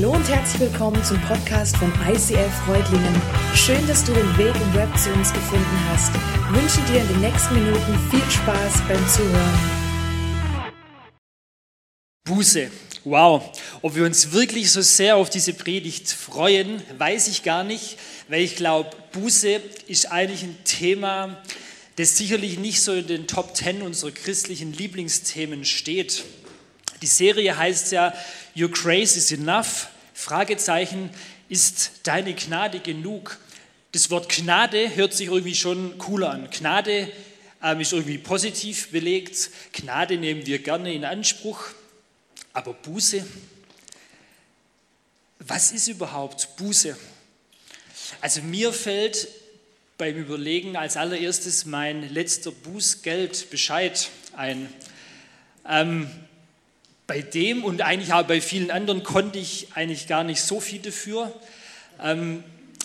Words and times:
Hallo 0.00 0.12
und 0.12 0.28
herzlich 0.28 0.60
willkommen 0.60 1.02
zum 1.02 1.20
Podcast 1.22 1.76
von 1.76 1.92
ICF 2.08 2.54
Freudlingen. 2.64 3.20
Schön, 3.52 3.84
dass 3.88 4.04
du 4.04 4.12
den 4.12 4.38
Weg 4.38 4.54
im 4.54 4.74
Web 4.74 4.96
zu 4.96 5.10
uns 5.10 5.32
gefunden 5.32 5.88
hast. 5.88 6.12
Ich 6.14 6.62
wünsche 6.62 6.92
dir 6.92 7.00
in 7.00 7.08
den 7.08 7.20
nächsten 7.20 7.54
Minuten 7.54 7.98
viel 8.08 8.30
Spaß 8.30 8.74
beim 8.86 9.08
Zuhören. 9.08 9.58
Buße. 12.22 12.70
Wow. 13.02 13.50
Ob 13.82 13.96
wir 13.96 14.04
uns 14.04 14.30
wirklich 14.30 14.70
so 14.70 14.82
sehr 14.82 15.16
auf 15.16 15.30
diese 15.30 15.52
Predigt 15.52 16.08
freuen, 16.12 16.80
weiß 16.96 17.26
ich 17.26 17.42
gar 17.42 17.64
nicht, 17.64 17.98
weil 18.28 18.42
ich 18.42 18.54
glaube, 18.54 18.90
Buße 19.10 19.60
ist 19.88 20.12
eigentlich 20.12 20.44
ein 20.44 20.58
Thema, 20.62 21.42
das 21.96 22.16
sicherlich 22.16 22.60
nicht 22.60 22.82
so 22.82 22.92
in 22.92 23.08
den 23.08 23.26
Top 23.26 23.52
Ten 23.54 23.82
unserer 23.82 24.12
christlichen 24.12 24.72
Lieblingsthemen 24.72 25.64
steht. 25.64 26.22
Die 27.02 27.06
Serie 27.06 27.56
heißt 27.56 27.92
ja 27.92 28.12
Your 28.56 28.70
Grace 28.70 29.16
is 29.16 29.32
Enough. 29.32 29.88
Fragezeichen, 30.14 31.10
ist 31.48 32.00
deine 32.02 32.34
Gnade 32.34 32.80
genug? 32.80 33.38
Das 33.92 34.10
Wort 34.10 34.28
Gnade 34.28 34.94
hört 34.96 35.14
sich 35.14 35.28
irgendwie 35.28 35.54
schon 35.54 35.96
cooler 35.98 36.30
an. 36.30 36.50
Gnade 36.50 37.10
ähm, 37.62 37.80
ist 37.80 37.92
irgendwie 37.92 38.18
positiv 38.18 38.90
belegt. 38.90 39.50
Gnade 39.72 40.18
nehmen 40.18 40.44
wir 40.46 40.58
gerne 40.58 40.92
in 40.92 41.04
Anspruch. 41.04 41.62
Aber 42.52 42.72
Buße, 42.74 43.24
was 45.38 45.72
ist 45.72 45.88
überhaupt 45.88 46.56
Buße? 46.56 46.96
Also 48.20 48.42
mir 48.42 48.72
fällt 48.72 49.28
beim 49.96 50.16
Überlegen 50.16 50.76
als 50.76 50.96
allererstes 50.96 51.64
mein 51.64 52.12
letzter 52.12 52.50
Bußgeldbescheid 52.50 54.08
ein. 54.36 54.72
Ähm, 55.66 56.10
bei 57.08 57.22
dem 57.22 57.64
und 57.64 57.80
eigentlich 57.80 58.12
auch 58.12 58.24
bei 58.24 58.42
vielen 58.42 58.70
anderen 58.70 59.02
konnte 59.02 59.38
ich 59.38 59.68
eigentlich 59.74 60.08
gar 60.08 60.24
nicht 60.24 60.42
so 60.42 60.60
viel 60.60 60.78
dafür. 60.78 61.32
Ähm, 62.04 62.44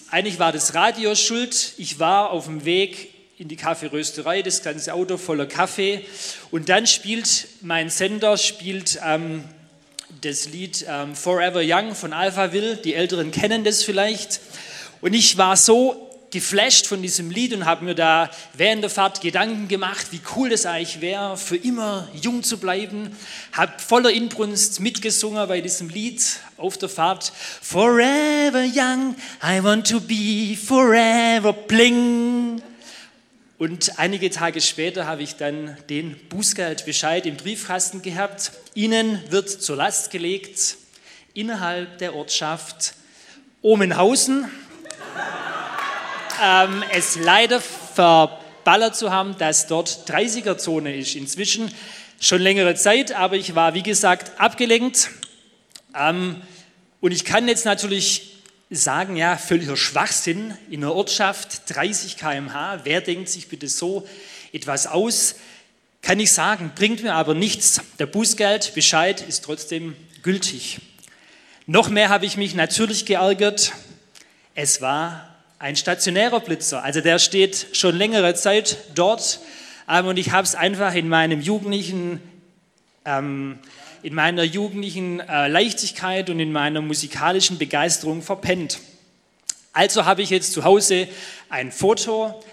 eigentlich 0.10 0.40
war 0.40 0.54
das 0.54 0.74
Radio 0.74 1.14
schuld. 1.14 1.74
Ich 1.78 2.00
war 2.00 2.30
auf 2.30 2.46
dem 2.46 2.64
Weg 2.64 3.14
in 3.38 3.50
die 3.50 3.58
Kaffeerösterei, 3.58 4.42
das 4.42 4.64
ganze 4.64 4.94
Auto 4.94 5.18
voller 5.18 5.46
Kaffee. 5.46 6.06
Und 6.52 6.70
dann 6.70 6.88
spielt 6.88 7.48
mein 7.60 7.90
Sender 7.90 8.38
spielt 8.38 8.98
ähm, 9.06 9.44
das 10.22 10.48
Lied 10.48 10.86
ähm, 10.88 11.16
Forever 11.16 11.62
Young 11.62 11.94
von 11.94 12.14
Alphaville. 12.14 12.78
Die 12.78 12.96
Älteren 12.96 13.32
kennen 13.32 13.66
das 13.66 13.84
vielleicht. 13.84 14.40
Und 15.02 15.14
ich 15.14 15.38
war 15.38 15.58
so 15.58 16.03
geflasht 16.34 16.88
von 16.88 17.02
diesem 17.02 17.30
Lied 17.30 17.54
und 17.54 17.66
habe 17.66 17.86
mir 17.86 17.94
da 17.94 18.30
während 18.54 18.82
der 18.82 18.90
Fahrt 18.90 19.22
Gedanken 19.22 19.68
gemacht, 19.68 20.08
wie 20.10 20.20
cool 20.36 20.50
das 20.50 20.66
eigentlich 20.66 21.00
wäre, 21.00 21.38
für 21.38 21.56
immer 21.56 22.10
jung 22.22 22.42
zu 22.42 22.58
bleiben. 22.58 23.16
Habe 23.52 23.74
voller 23.78 24.10
Inbrunst 24.12 24.80
mitgesungen 24.80 25.48
bei 25.48 25.62
diesem 25.62 25.90
Lied 25.90 26.22
auf 26.58 26.78
der 26.80 26.90
Fahrt. 26.90 27.32
Forever 27.62 28.64
young, 28.66 29.16
I 29.44 29.64
want 29.64 29.88
to 29.90 30.00
be 30.02 30.58
forever 30.58 31.54
bling. 31.54 32.64
Und 33.60 34.00
einige 34.00 34.32
Tage 34.32 34.60
später 34.60 35.06
habe 35.06 35.22
ich 35.22 35.36
dann 35.36 35.78
den 35.88 36.18
Bußgeldbescheid 36.30 37.28
im 37.28 37.38
Briefkasten 37.38 38.02
gehabt. 38.02 38.52
Ihnen 38.74 39.22
wird 39.30 39.50
zur 39.50 39.76
Last 39.76 40.10
gelegt, 40.10 40.78
innerhalb 41.36 42.00
der 42.00 42.16
Ortschaft 42.16 42.96
Omenhausen, 43.62 44.50
ähm, 46.42 46.84
es 46.92 47.16
leider 47.16 47.60
verballert 47.60 48.96
zu 48.96 49.12
haben, 49.12 49.38
dass 49.38 49.68
dort 49.68 50.10
30er-Zone 50.10 50.96
ist. 50.96 51.16
Inzwischen 51.16 51.74
schon 52.20 52.42
längere 52.42 52.76
Zeit, 52.76 53.12
aber 53.12 53.36
ich 53.36 53.56
war, 53.56 53.74
wie 53.74 53.84
gesagt, 53.84 54.40
abgelenkt. 54.40 55.10
Ähm, 55.96 56.42
und 57.02 57.12
ich 57.12 57.26
kann 57.26 57.48
jetzt 57.48 57.66
natürlich 57.66 58.38
sagen, 58.70 59.16
ja, 59.16 59.38
völliger 59.38 59.78
Schwachsinn 59.78 60.58
in 60.70 60.84
einer 60.84 60.94
Ortschaft 60.94 61.70
30 61.74 62.18
km/h. 62.18 62.80
Wer 62.84 63.02
denkt 63.02 63.30
sich 63.30 63.48
bitte 63.48 63.68
so 63.68 64.08
etwas 64.52 64.88
aus? 64.88 65.36
Kann 66.02 66.20
ich 66.20 66.32
sagen, 66.32 66.72
bringt 66.76 67.04
mir 67.04 67.14
aber 67.14 67.34
nichts. 67.34 67.82
Der 68.00 68.06
Bußgeldbescheid 68.08 69.22
ist 69.22 69.44
trotzdem 69.44 69.96
gültig. 70.22 70.80
Noch 71.66 71.90
mehr 71.90 72.10
habe 72.10 72.26
ich 72.26 72.36
mich 72.38 72.56
natürlich 72.56 73.06
geärgert. 73.06 73.74
Es 74.56 74.82
war 74.82 75.33
ein 75.64 75.78
stationärer 75.78 76.42
Blitzer. 76.42 76.84
Also 76.84 77.00
der 77.00 77.20
steht 77.20 77.68
schon 77.72 77.96
längere 77.96 78.36
Zeit 78.36 78.80
dort 78.96 79.40
ähm, 79.90 80.08
und 80.08 80.18
ich 80.18 80.32
habe 80.32 80.44
es 80.44 80.56
einfach 80.56 80.94
in 80.94 81.08
meinem 81.08 81.40
jugendlichen, 81.40 82.20
ähm, 83.06 83.60
in 84.02 84.14
meiner 84.14 84.44
jugendlichen 84.44 85.22
äh, 85.22 85.48
Leichtigkeit 85.48 86.30
und 86.30 86.42
in 86.42 86.52
meiner 86.52 86.82
musikalischen 86.82 87.60
Begeisterung 87.60 88.22
verpennt. 88.22 88.80
Also 89.72 90.04
habe 90.04 90.22
ich 90.22 90.32
jetzt 90.32 90.52
zu 90.52 90.66
Hause 90.66 91.08
ein 91.48 91.72
Foto, 91.72 92.44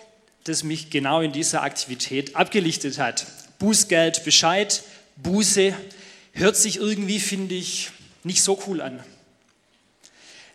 das 0.44 0.62
mich 0.62 0.90
genau 0.90 1.20
in 1.20 1.32
dieser 1.32 1.64
Aktivität 1.64 2.36
abgelichtet 2.36 3.00
hat. 3.00 3.26
Bußgeld, 3.58 4.22
Bescheid, 4.22 4.84
Buße, 5.16 5.74
hört 6.34 6.56
sich 6.56 6.76
irgendwie, 6.76 7.18
finde 7.18 7.56
ich, 7.56 7.90
nicht 8.22 8.44
so 8.44 8.62
cool 8.68 8.80
an. 8.80 9.02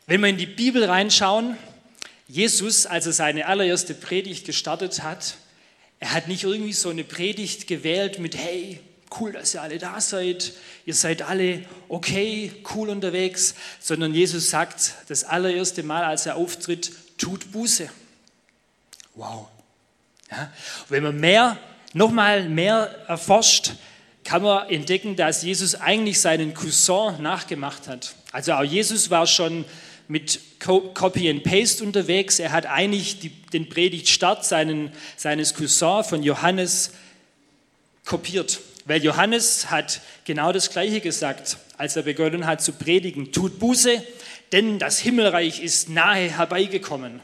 Wenn 0.07 0.21
wir 0.21 0.29
in 0.29 0.37
die 0.37 0.45
Bibel 0.45 0.85
reinschauen, 0.85 1.57
Jesus, 2.27 2.85
als 2.85 3.05
er 3.05 3.13
seine 3.13 3.45
allererste 3.45 3.93
Predigt 3.93 4.45
gestartet 4.45 5.03
hat, 5.03 5.35
er 5.99 6.13
hat 6.13 6.27
nicht 6.27 6.43
irgendwie 6.43 6.73
so 6.73 6.89
eine 6.89 7.03
Predigt 7.03 7.67
gewählt 7.67 8.19
mit, 8.19 8.35
hey, 8.35 8.79
cool, 9.19 9.31
dass 9.31 9.53
ihr 9.53 9.61
alle 9.61 9.77
da 9.77 10.01
seid, 10.01 10.53
ihr 10.85 10.93
seid 10.93 11.21
alle 11.21 11.63
okay, 11.87 12.51
cool 12.73 12.89
unterwegs, 12.89 13.55
sondern 13.79 14.13
Jesus 14.13 14.49
sagt 14.49 14.95
das 15.07 15.23
allererste 15.23 15.83
Mal, 15.83 16.03
als 16.03 16.25
er 16.25 16.35
auftritt, 16.35 16.91
tut 17.17 17.51
Buße. 17.51 17.89
Wow. 19.13 19.47
Ja, 20.31 20.51
wenn 20.89 21.03
man 21.03 21.19
mehr, 21.19 21.57
nochmal 21.93 22.49
mehr 22.49 22.95
erforscht, 23.07 23.73
kann 24.23 24.41
man 24.41 24.67
entdecken, 24.69 25.15
dass 25.15 25.43
Jesus 25.43 25.75
eigentlich 25.75 26.19
seinen 26.19 26.53
Cousin 26.55 27.21
nachgemacht 27.21 27.87
hat. 27.87 28.15
Also 28.31 28.53
auch 28.53 28.63
Jesus 28.63 29.11
war 29.11 29.27
schon 29.27 29.65
mit 30.07 30.39
Copy 30.59 31.29
and 31.29 31.43
Paste 31.43 31.83
unterwegs. 31.83 32.39
Er 32.39 32.51
hat 32.51 32.65
eigentlich 32.65 33.19
die, 33.19 33.29
den 33.29 33.69
Predigtstart 33.69 34.45
seinen, 34.45 34.91
seines 35.17 35.53
Cousins 35.53 36.07
von 36.07 36.23
Johannes 36.23 36.91
kopiert. 38.05 38.59
Weil 38.85 39.03
Johannes 39.03 39.71
hat 39.71 40.01
genau 40.25 40.51
das 40.51 40.69
Gleiche 40.69 41.01
gesagt, 41.01 41.57
als 41.77 41.95
er 41.95 42.03
begonnen 42.03 42.45
hat 42.45 42.61
zu 42.61 42.73
predigen. 42.73 43.31
Tut 43.31 43.59
Buße, 43.59 44.03
denn 44.51 44.77
das 44.79 44.99
Himmelreich 44.99 45.61
ist 45.61 45.89
nahe 45.89 46.29
herbeigekommen. 46.29 47.19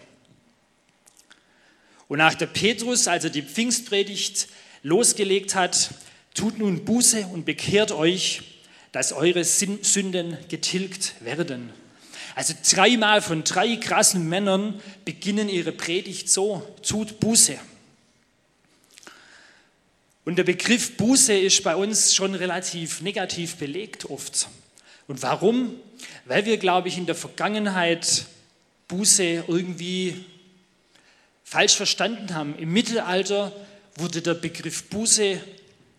Und 2.07 2.17
nach 2.17 2.33
der 2.33 2.47
Petrus, 2.47 3.07
als 3.07 3.23
er 3.23 3.29
die 3.29 3.43
Pfingstpredigt 3.43 4.47
losgelegt 4.83 5.55
hat, 5.55 5.91
tut 6.33 6.57
nun 6.57 6.83
Buße 6.83 7.27
und 7.27 7.45
bekehrt 7.45 7.91
euch, 7.91 8.41
dass 8.91 9.13
eure 9.13 9.43
Sünden 9.43 10.37
getilgt 10.49 11.13
werden. 11.21 11.71
Also 12.35 12.53
dreimal 12.69 13.21
von 13.21 13.43
drei 13.43 13.75
krassen 13.75 14.27
Männern 14.29 14.79
beginnen 15.05 15.49
ihre 15.49 15.71
Predigt 15.71 16.29
so, 16.29 16.65
tut 16.81 17.19
Buße. 17.19 17.57
Und 20.23 20.35
der 20.35 20.43
Begriff 20.43 20.97
Buße 20.97 21.33
ist 21.33 21.63
bei 21.63 21.75
uns 21.75 22.13
schon 22.13 22.35
relativ 22.35 23.01
negativ 23.01 23.55
belegt 23.55 24.09
oft. 24.09 24.47
Und 25.07 25.21
warum? 25.23 25.75
Weil 26.25 26.45
wir, 26.45 26.57
glaube 26.57 26.87
ich, 26.87 26.97
in 26.97 27.05
der 27.05 27.15
Vergangenheit 27.15 28.25
Buße 28.87 29.45
irgendwie 29.47 30.23
falsch 31.43 31.75
verstanden 31.75 32.33
haben. 32.33 32.57
Im 32.57 32.71
Mittelalter 32.71 33.51
wurde 33.95 34.21
der 34.21 34.35
Begriff 34.35 34.83
Buße 34.83 35.41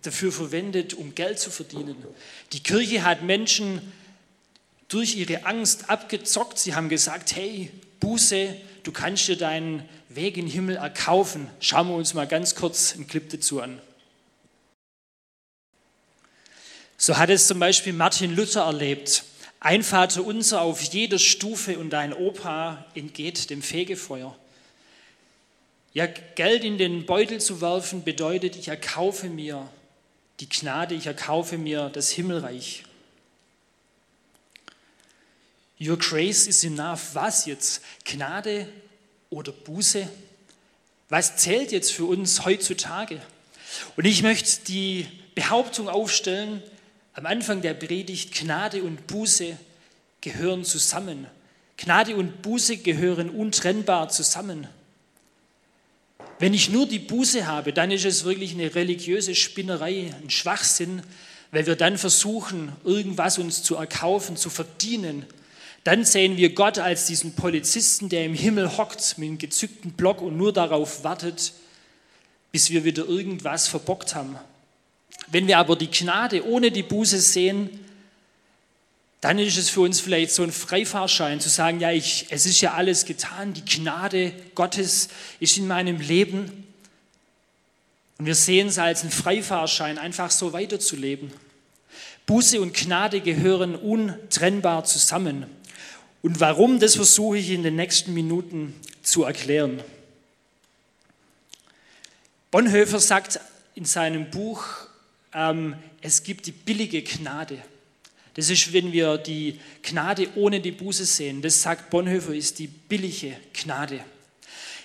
dafür 0.03 0.32
verwendet, 0.32 0.94
um 0.94 1.14
Geld 1.14 1.38
zu 1.38 1.50
verdienen. 1.50 1.97
Die 2.53 2.62
Kirche 2.62 3.05
hat 3.05 3.23
Menschen 3.23 3.81
durch 4.93 5.17
ihre 5.17 5.47
Angst 5.47 5.89
abgezockt. 5.89 6.59
Sie 6.59 6.75
haben 6.75 6.89
gesagt, 6.89 7.35
hey, 7.35 7.71
Buße, 8.00 8.56
du 8.83 8.93
kannst 8.93 9.27
dir 9.27 9.37
deinen 9.37 9.89
Weg 10.09 10.37
in 10.37 10.47
den 10.47 10.53
Himmel 10.53 10.77
erkaufen. 10.77 11.49
Schauen 11.61 11.89
wir 11.89 11.94
uns 11.94 12.12
mal 12.12 12.27
ganz 12.27 12.55
kurz 12.55 12.94
einen 12.94 13.06
Clip 13.06 13.29
dazu 13.31 13.62
an. 13.62 13.81
So 16.99 17.17
hat 17.17 17.31
es 17.31 17.47
zum 17.47 17.59
Beispiel 17.59 17.93
Martin 17.93 18.37
Luther 18.37 18.62
erlebt. 18.62 19.25
Ein 19.61 19.83
Vater 19.83 20.25
unser 20.25 20.61
auf 20.61 20.83
jeder 20.83 21.19
Stufe 21.19 21.79
und 21.79 21.91
dein 21.91 22.12
Opa 22.12 22.85
entgeht 22.94 23.49
dem 23.49 23.62
Fegefeuer. 23.62 24.37
Ja, 25.94 26.06
Geld 26.06 26.65
in 26.65 26.79
den 26.79 27.06
Beutel 27.06 27.41
zu 27.41 27.61
werfen 27.61 28.03
bedeutet, 28.03 28.56
ich 28.56 28.69
erkaufe 28.69 29.29
mir 29.29 29.69
die 30.41 30.49
Gnade, 30.49 30.94
ich 30.94 31.06
erkaufe 31.06 31.59
mir 31.59 31.91
das 31.91 32.11
Himmelreich. 32.11 32.85
Your 35.82 35.99
grace 35.99 36.46
is 36.46 36.62
enough. 36.62 37.14
Was 37.14 37.46
jetzt? 37.46 37.82
Gnade 38.05 38.69
oder 39.31 39.50
Buße? 39.50 40.08
Was 41.08 41.37
zählt 41.37 41.73
jetzt 41.73 41.93
für 41.93 42.05
uns 42.05 42.44
heutzutage? 42.44 43.20
Und 43.96 44.05
ich 44.05 44.23
möchte 44.23 44.64
die 44.67 45.06
Behauptung 45.34 45.88
aufstellen, 45.88 46.62
am 47.14 47.26
Anfang 47.26 47.62
der 47.62 47.75
Predigt, 47.75 48.32
Gnade 48.32 48.82
und 48.82 49.08
Buße 49.08 49.58
gehören 50.20 50.64
zusammen. 50.64 51.26
Gnade 51.76 52.14
und 52.14 52.43
Buße 52.43 52.76
gehören 52.76 53.29
untrennbar 53.29 54.08
zusammen. 54.08 54.69
Wenn 56.38 56.55
ich 56.55 56.70
nur 56.70 56.87
die 56.87 57.00
Buße 57.00 57.46
habe, 57.46 57.73
dann 57.73 57.90
ist 57.90 58.05
es 58.05 58.25
wirklich 58.25 58.52
eine 58.52 58.75
religiöse 58.75 59.34
Spinnerei, 59.34 60.14
ein 60.23 60.31
Schwachsinn, 60.31 61.02
weil 61.50 61.67
wir 61.67 61.76
dann 61.76 61.99
versuchen, 61.99 62.73
irgendwas 62.84 63.38
uns 63.38 63.62
zu 63.62 63.75
erkaufen, 63.75 64.37
zu 64.37 64.49
verdienen. 64.49 65.26
Dann 65.84 66.05
sehen 66.05 66.37
wir 66.37 66.55
Gott 66.55 66.79
als 66.79 67.06
diesen 67.06 67.34
Polizisten, 67.34 68.08
der 68.08 68.25
im 68.25 68.34
Himmel 68.34 68.76
hockt 68.76 69.19
mit 69.19 69.29
einem 69.29 69.38
gezückten 69.38 69.93
Block 69.93 70.23
und 70.23 70.37
nur 70.37 70.52
darauf 70.52 71.02
wartet, 71.02 71.52
bis 72.52 72.70
wir 72.70 72.84
wieder 72.84 73.05
irgendwas 73.06 73.67
verbockt 73.67 74.14
haben. 74.14 74.37
Wenn 75.29 75.46
wir 75.46 75.58
aber 75.58 75.76
die 75.76 75.90
Gnade 75.90 76.46
ohne 76.46 76.70
die 76.70 76.82
Buße 76.82 77.19
sehen, 77.20 77.70
dann 79.23 79.38
ist 79.38 79.56
es 79.56 79.70
für 79.70 79.81
uns 79.81 80.00
vielleicht 80.00 80.32
so 80.32 80.43
ein 80.43 80.52
Freifahrschein 80.52 81.40
zu 81.40 81.49
sagen, 81.49 81.81
ja, 81.81 81.93
ich, 81.93 82.26
es 82.31 82.44
ist 82.44 82.61
ja 82.61 82.75
alles 82.75 83.05
getan, 83.05 83.55
die 83.55 83.64
Gnade 83.64 84.32
Gottes 84.55 85.08
ist 85.38 85.56
in 85.58 85.69
meinem 85.69 86.00
Leben. 86.00 86.67
Und 88.19 88.26
wir 88.26 88.34
sehen 88.34 88.69
es 88.69 88.79
als 88.79 89.02
einen 89.02 89.12
Freifahrschein, 89.12 89.99
einfach 89.99 90.31
so 90.31 90.52
weiterzuleben. 90.52 91.32
Buße 92.26 92.61
und 92.61 92.75
Gnade 92.75 93.20
gehören 93.20 93.75
untrennbar 93.75 94.84
zusammen. 94.84 95.46
Und 96.22 96.38
warum, 96.38 96.78
das 96.78 96.94
versuche 96.94 97.38
ich 97.38 97.50
in 97.50 97.64
den 97.64 97.76
nächsten 97.76 98.14
Minuten 98.14 98.74
zu 99.02 99.24
erklären. 99.24 99.82
Bonhoeffer 102.52 103.00
sagt 103.00 103.40
in 103.74 103.84
seinem 103.84 104.30
Buch, 104.30 104.64
ähm, 105.34 105.74
es 106.00 106.22
gibt 106.22 106.46
die 106.46 106.52
billige 106.52 107.02
Gnade. 107.02 107.58
Das 108.34 108.50
ist, 108.50 108.72
wenn 108.72 108.92
wir 108.92 109.19
die 109.19 109.58
Gnade 109.82 110.28
ohne 110.36 110.60
die 110.60 110.70
Buße 110.70 111.04
sehen. 111.04 111.42
Das 111.42 111.60
sagt 111.60 111.90
Bonhoeffer, 111.90 112.34
ist 112.34 112.58
die 112.58 112.66
billige 112.66 113.36
Gnade. 113.52 114.00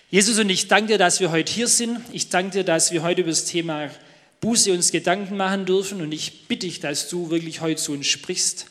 Jesus 0.09 0.39
und 0.39 0.49
ich 0.49 0.67
danke 0.67 0.93
dir, 0.93 0.97
dass 0.97 1.19
wir 1.19 1.31
heute 1.31 1.51
hier 1.51 1.67
sind. 1.67 1.99
Ich 2.11 2.29
danke 2.29 2.51
dir, 2.51 2.63
dass 2.63 2.91
wir 2.91 3.03
heute 3.03 3.21
über 3.21 3.29
das 3.29 3.45
Thema 3.45 3.89
Buße 4.41 4.71
uns 4.71 4.91
Gedanken 4.91 5.37
machen 5.37 5.65
dürfen. 5.65 6.01
Und 6.01 6.11
ich 6.13 6.47
bitte 6.47 6.65
dich, 6.65 6.79
dass 6.79 7.09
du 7.09 7.29
wirklich 7.29 7.61
heute 7.61 7.81
zu 7.81 7.91
uns 7.91 8.07
sprichst. 8.07 8.67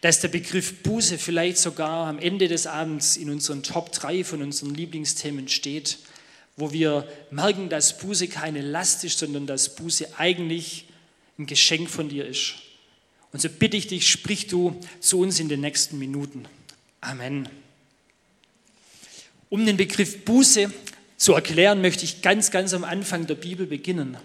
Dass 0.00 0.20
der 0.20 0.28
Begriff 0.28 0.82
Buße 0.82 1.18
vielleicht 1.18 1.58
sogar 1.58 2.06
am 2.06 2.18
Ende 2.18 2.48
des 2.48 2.66
Abends 2.66 3.16
in 3.16 3.30
unseren 3.30 3.62
Top 3.62 3.92
3 3.92 4.24
von 4.24 4.42
unseren 4.42 4.74
Lieblingsthemen 4.74 5.48
steht, 5.48 5.98
wo 6.56 6.72
wir 6.72 7.06
merken, 7.30 7.68
dass 7.68 7.98
Buße 7.98 8.28
keine 8.28 8.60
Last 8.60 9.04
ist, 9.04 9.18
sondern 9.18 9.46
dass 9.46 9.76
Buße 9.76 10.18
eigentlich 10.18 10.86
ein 11.38 11.46
Geschenk 11.46 11.90
von 11.90 12.08
dir 12.08 12.26
ist. 12.26 12.54
Und 13.32 13.40
so 13.40 13.48
bitte 13.48 13.76
ich 13.76 13.86
dich, 13.86 14.10
sprich 14.10 14.46
du 14.46 14.78
zu 15.00 15.20
uns 15.20 15.38
in 15.38 15.48
den 15.48 15.60
nächsten 15.60 15.98
Minuten. 15.98 16.46
Amen. 17.00 17.48
Um 19.48 19.66
den 19.66 19.76
Begriff 19.76 20.24
Buße 20.24 20.72
zu 21.16 21.34
erklären, 21.34 21.80
möchte 21.80 22.04
ich 22.04 22.22
ganz, 22.22 22.50
ganz 22.50 22.72
am 22.72 22.84
Anfang 22.84 23.26
der 23.26 23.34
Bibel 23.34 23.66
beginnen. 23.66 24.16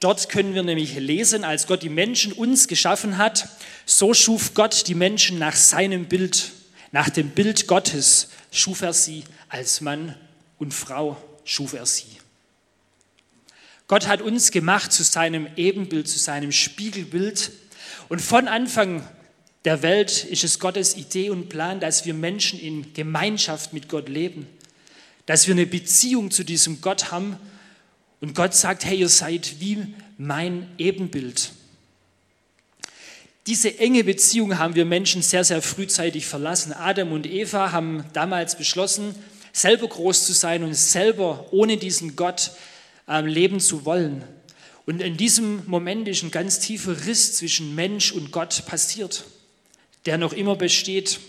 Dort 0.00 0.30
können 0.30 0.54
wir 0.54 0.62
nämlich 0.62 0.96
lesen, 0.96 1.44
als 1.44 1.66
Gott 1.66 1.82
die 1.82 1.90
Menschen 1.90 2.32
uns 2.32 2.68
geschaffen 2.68 3.18
hat, 3.18 3.48
so 3.84 4.14
schuf 4.14 4.54
Gott 4.54 4.88
die 4.88 4.94
Menschen 4.94 5.38
nach 5.38 5.54
seinem 5.54 6.06
Bild. 6.06 6.52
Nach 6.90 7.10
dem 7.10 7.28
Bild 7.28 7.66
Gottes 7.66 8.30
schuf 8.50 8.80
er 8.82 8.94
sie 8.94 9.24
als 9.48 9.80
Mann 9.80 10.16
und 10.58 10.72
Frau 10.72 11.16
schuf 11.44 11.74
er 11.74 11.86
sie. 11.86 12.06
Gott 13.88 14.06
hat 14.08 14.22
uns 14.22 14.50
gemacht 14.52 14.92
zu 14.92 15.02
seinem 15.02 15.48
Ebenbild, 15.56 16.08
zu 16.08 16.18
seinem 16.18 16.52
Spiegelbild 16.52 17.50
und 18.08 18.20
von 18.20 18.48
Anfang 18.48 19.06
der 19.64 19.82
Welt 19.82 20.24
ist 20.24 20.44
es 20.44 20.58
Gottes 20.58 20.96
Idee 20.96 21.28
und 21.28 21.48
Plan, 21.48 21.80
dass 21.80 22.06
wir 22.06 22.14
Menschen 22.14 22.58
in 22.58 22.94
Gemeinschaft 22.94 23.72
mit 23.72 23.88
Gott 23.88 24.08
leben, 24.08 24.46
dass 25.26 25.46
wir 25.46 25.54
eine 25.54 25.66
Beziehung 25.66 26.30
zu 26.30 26.44
diesem 26.44 26.80
Gott 26.80 27.10
haben. 27.10 27.36
Und 28.20 28.34
Gott 28.34 28.54
sagt, 28.54 28.84
hey, 28.84 28.98
ihr 28.98 29.08
seid 29.08 29.60
wie 29.60 29.94
mein 30.18 30.68
Ebenbild. 30.78 31.52
Diese 33.46 33.78
enge 33.78 34.04
Beziehung 34.04 34.58
haben 34.58 34.74
wir 34.74 34.84
Menschen 34.84 35.22
sehr, 35.22 35.44
sehr 35.44 35.62
frühzeitig 35.62 36.26
verlassen. 36.26 36.72
Adam 36.72 37.12
und 37.12 37.26
Eva 37.26 37.72
haben 37.72 38.04
damals 38.12 38.56
beschlossen, 38.56 39.14
selber 39.52 39.88
groß 39.88 40.26
zu 40.26 40.32
sein 40.34 40.62
und 40.62 40.74
selber 40.74 41.46
ohne 41.50 41.76
diesen 41.76 42.16
Gott 42.16 42.52
ähm, 43.08 43.26
leben 43.26 43.58
zu 43.58 43.84
wollen. 43.84 44.22
Und 44.86 45.00
in 45.00 45.16
diesem 45.16 45.62
Moment 45.66 46.06
ist 46.08 46.22
ein 46.22 46.30
ganz 46.30 46.60
tiefer 46.60 47.06
Riss 47.06 47.36
zwischen 47.36 47.74
Mensch 47.74 48.12
und 48.12 48.30
Gott 48.32 48.66
passiert, 48.66 49.24
der 50.06 50.18
noch 50.18 50.32
immer 50.32 50.56
besteht, 50.56 51.20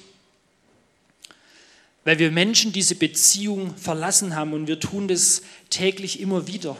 weil 2.03 2.19
wir 2.19 2.31
Menschen 2.31 2.71
diese 2.71 2.95
Beziehung 2.95 3.75
verlassen 3.75 4.35
haben 4.35 4.53
und 4.53 4.67
wir 4.67 4.79
tun 4.79 5.07
das 5.07 5.43
täglich 5.69 6.19
immer 6.19 6.47
wieder. 6.47 6.77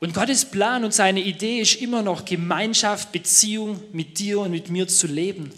Und 0.00 0.12
Gottes 0.12 0.44
Plan 0.44 0.84
und 0.84 0.92
seine 0.92 1.20
Idee 1.20 1.60
ist 1.60 1.80
immer 1.80 2.02
noch 2.02 2.24
Gemeinschaft, 2.24 3.12
Beziehung 3.12 3.80
mit 3.92 4.18
dir 4.18 4.40
und 4.40 4.50
mit 4.50 4.68
mir 4.68 4.86
zu 4.86 5.06
leben. 5.06 5.50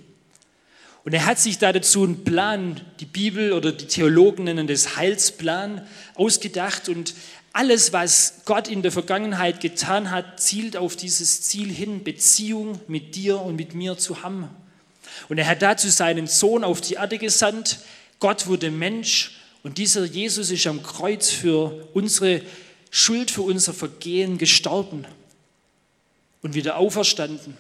Und 1.05 1.14
er 1.14 1.25
hat 1.25 1.38
sich 1.38 1.58
da 1.58 1.73
dazu 1.73 2.05
einen 2.05 2.25
Plan, 2.25 2.81
die 3.00 3.06
Bibel 3.06 3.53
oder 3.53 3.73
die 3.73 3.87
Theologen 3.87 4.44
nennen 4.44 4.67
das 4.67 4.97
Heilsplan, 4.97 5.87
ausgedacht. 6.14 6.88
Und 6.88 7.14
alles, 7.53 7.93
was 7.93 8.43
Gott 8.44 8.69
in 8.69 8.82
der 8.82 8.93
Vergangenheit 8.93 9.61
getan 9.61 10.11
hat, 10.11 10.41
zielt 10.41 10.76
auf 10.76 10.94
dieses 10.97 11.43
Ziel 11.43 11.73
hin, 11.73 12.05
Beziehung 12.05 12.81
mit 12.88 13.14
dir 13.14 13.41
und 13.41 13.56
mit 13.56 13.75
mir 13.75 13.97
zu 13.99 14.23
haben. 14.23 14.49
Und 15.28 15.38
er 15.38 15.46
hat 15.46 15.62
dazu 15.62 15.88
seinen 15.88 16.26
Sohn 16.26 16.64
auf 16.64 16.80
die 16.80 16.94
Erde 16.94 17.18
gesandt. 17.18 17.80
Gott 18.18 18.46
wurde 18.46 18.70
Mensch 18.70 19.32
und 19.62 19.78
dieser 19.78 20.04
Jesus 20.04 20.50
ist 20.50 20.66
am 20.66 20.82
Kreuz 20.82 21.30
für 21.30 21.88
unsere 21.92 22.40
Schuld, 22.90 23.30
für 23.30 23.42
unser 23.42 23.74
Vergehen 23.74 24.38
gestorben 24.38 25.04
und 26.40 26.54
wieder 26.54 26.76
auferstanden. 26.76 27.56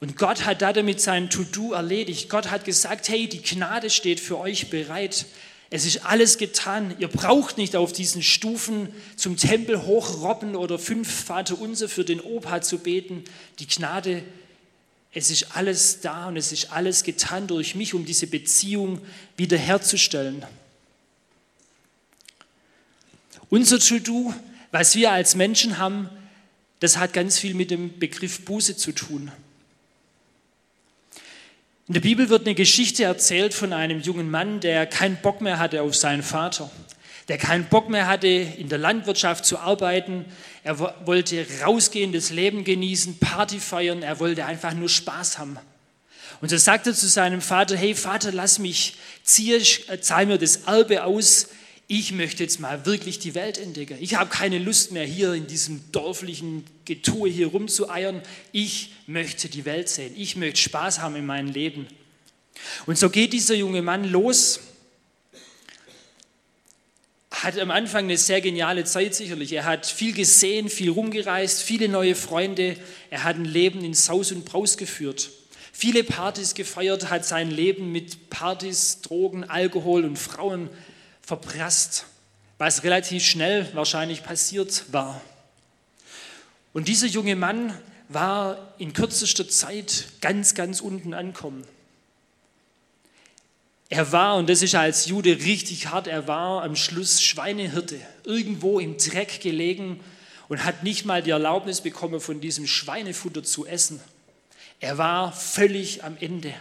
Und 0.00 0.16
Gott 0.16 0.46
hat 0.46 0.62
damit 0.62 1.00
sein 1.00 1.28
To-Do 1.28 1.72
erledigt. 1.72 2.30
Gott 2.30 2.50
hat 2.50 2.64
gesagt, 2.64 3.08
hey, 3.08 3.28
die 3.28 3.42
Gnade 3.42 3.90
steht 3.90 4.20
für 4.20 4.38
euch 4.38 4.70
bereit. 4.70 5.26
Es 5.70 5.84
ist 5.84 6.06
alles 6.06 6.38
getan. 6.38 6.94
Ihr 6.98 7.08
braucht 7.08 7.58
nicht 7.58 7.76
auf 7.76 7.92
diesen 7.92 8.22
Stufen 8.22 8.88
zum 9.16 9.36
Tempel 9.36 9.84
hochrobben 9.84 10.56
oder 10.56 10.78
fünf 10.78 11.12
Vater 11.12 11.60
Unser 11.60 11.88
für 11.88 12.04
den 12.04 12.20
Opa 12.20 12.62
zu 12.62 12.78
beten. 12.78 13.24
Die 13.58 13.66
Gnade, 13.66 14.22
es 15.12 15.30
ist 15.30 15.56
alles 15.56 16.00
da 16.00 16.28
und 16.28 16.36
es 16.36 16.52
ist 16.52 16.72
alles 16.72 17.02
getan 17.02 17.46
durch 17.46 17.74
mich, 17.74 17.94
um 17.94 18.04
diese 18.04 18.26
Beziehung 18.26 19.00
wiederherzustellen. 19.36 20.44
Unser 23.50 23.78
To-Do, 23.78 24.34
was 24.70 24.94
wir 24.94 25.10
als 25.10 25.34
Menschen 25.34 25.78
haben, 25.78 26.10
das 26.80 26.98
hat 26.98 27.12
ganz 27.12 27.38
viel 27.38 27.54
mit 27.54 27.70
dem 27.70 27.98
Begriff 27.98 28.44
Buße 28.44 28.76
zu 28.76 28.92
tun. 28.92 29.32
In 31.88 31.94
der 31.94 32.00
Bibel 32.02 32.28
wird 32.28 32.46
eine 32.46 32.54
Geschichte 32.54 33.04
erzählt 33.04 33.54
von 33.54 33.72
einem 33.72 34.00
jungen 34.00 34.30
Mann, 34.30 34.60
der 34.60 34.86
keinen 34.86 35.16
Bock 35.16 35.40
mehr 35.40 35.58
hatte 35.58 35.80
auf 35.80 35.96
seinen 35.96 36.22
Vater, 36.22 36.70
der 37.28 37.38
keinen 37.38 37.66
Bock 37.66 37.88
mehr 37.90 38.06
hatte, 38.06 38.26
in 38.26 38.68
der 38.68 38.78
Landwirtschaft 38.78 39.44
zu 39.44 39.58
arbeiten. 39.58 40.24
Er 40.64 40.78
wollte 40.78 41.46
rausgehen, 41.62 42.12
das 42.12 42.30
Leben 42.30 42.64
genießen, 42.64 43.18
Party 43.18 43.60
feiern, 43.60 44.02
er 44.02 44.18
wollte 44.18 44.46
einfach 44.46 44.74
nur 44.74 44.88
Spaß 44.88 45.38
haben. 45.38 45.58
Und 46.40 46.50
so 46.50 46.56
sagte 46.56 46.90
er 46.90 46.96
zu 46.96 47.08
seinem 47.08 47.40
Vater, 47.40 47.76
hey 47.76 47.94
Vater, 47.94 48.32
lass 48.32 48.58
mich 48.58 48.94
ziehen, 49.22 49.62
zahl 50.00 50.26
mir 50.26 50.38
das 50.38 50.56
Erbe 50.66 51.04
aus, 51.04 51.48
ich 51.90 52.12
möchte 52.12 52.42
jetzt 52.42 52.60
mal 52.60 52.84
wirklich 52.84 53.18
die 53.18 53.34
Welt 53.34 53.56
entdecken. 53.56 53.96
Ich 53.98 54.14
habe 54.14 54.28
keine 54.28 54.58
Lust 54.58 54.92
mehr 54.92 55.06
hier 55.06 55.32
in 55.32 55.46
diesem 55.46 55.90
dorflichen 55.90 56.64
Getue 56.84 57.30
hier 57.30 57.46
rumzueiern. 57.46 58.20
Ich 58.52 58.92
möchte 59.06 59.48
die 59.48 59.64
Welt 59.64 59.88
sehen. 59.88 60.12
Ich 60.14 60.36
möchte 60.36 60.60
Spaß 60.60 61.00
haben 61.00 61.16
in 61.16 61.24
meinem 61.24 61.50
Leben. 61.50 61.86
Und 62.84 62.98
so 62.98 63.08
geht 63.08 63.32
dieser 63.32 63.54
junge 63.54 63.80
Mann 63.80 64.04
los. 64.04 64.60
Hat 67.42 67.56
am 67.56 67.70
Anfang 67.70 68.04
eine 68.04 68.18
sehr 68.18 68.40
geniale 68.40 68.82
Zeit 68.84 69.14
sicherlich. 69.14 69.52
Er 69.52 69.64
hat 69.64 69.86
viel 69.86 70.12
gesehen, 70.12 70.68
viel 70.68 70.90
rumgereist, 70.90 71.62
viele 71.62 71.88
neue 71.88 72.16
Freunde. 72.16 72.76
Er 73.10 73.22
hat 73.22 73.36
ein 73.36 73.44
Leben 73.44 73.84
in 73.84 73.94
Saus 73.94 74.32
und 74.32 74.44
Braus 74.44 74.76
geführt. 74.76 75.30
Viele 75.72 76.02
Partys 76.02 76.54
gefeiert, 76.54 77.10
hat 77.10 77.24
sein 77.24 77.52
Leben 77.52 77.92
mit 77.92 78.28
Partys, 78.28 79.02
Drogen, 79.02 79.44
Alkohol 79.44 80.04
und 80.04 80.18
Frauen 80.18 80.68
verprasst, 81.22 82.06
was 82.58 82.82
relativ 82.82 83.24
schnell 83.24 83.68
wahrscheinlich 83.72 84.24
passiert 84.24 84.86
war. 84.90 85.20
Und 86.72 86.88
dieser 86.88 87.06
junge 87.06 87.36
Mann 87.36 87.72
war 88.08 88.74
in 88.78 88.92
kürzester 88.92 89.48
Zeit 89.48 90.06
ganz, 90.20 90.56
ganz 90.56 90.80
unten 90.80 91.14
ankommen. 91.14 91.62
Er 93.90 94.12
war, 94.12 94.36
und 94.36 94.50
das 94.50 94.62
ist 94.62 94.74
als 94.74 95.06
Jude 95.06 95.30
richtig 95.30 95.86
hart, 95.86 96.08
er 96.08 96.28
war 96.28 96.62
am 96.62 96.76
Schluss 96.76 97.22
Schweinehirte, 97.22 97.98
irgendwo 98.24 98.78
im 98.80 98.98
Dreck 98.98 99.40
gelegen 99.40 100.00
und 100.48 100.64
hat 100.64 100.82
nicht 100.82 101.06
mal 101.06 101.22
die 101.22 101.30
Erlaubnis 101.30 101.80
bekommen, 101.80 102.20
von 102.20 102.40
diesem 102.40 102.66
Schweinefutter 102.66 103.42
zu 103.42 103.66
essen. 103.66 104.00
Er 104.80 104.98
war 104.98 105.32
völlig 105.32 106.04
am 106.04 106.16
Ende. 106.20 106.54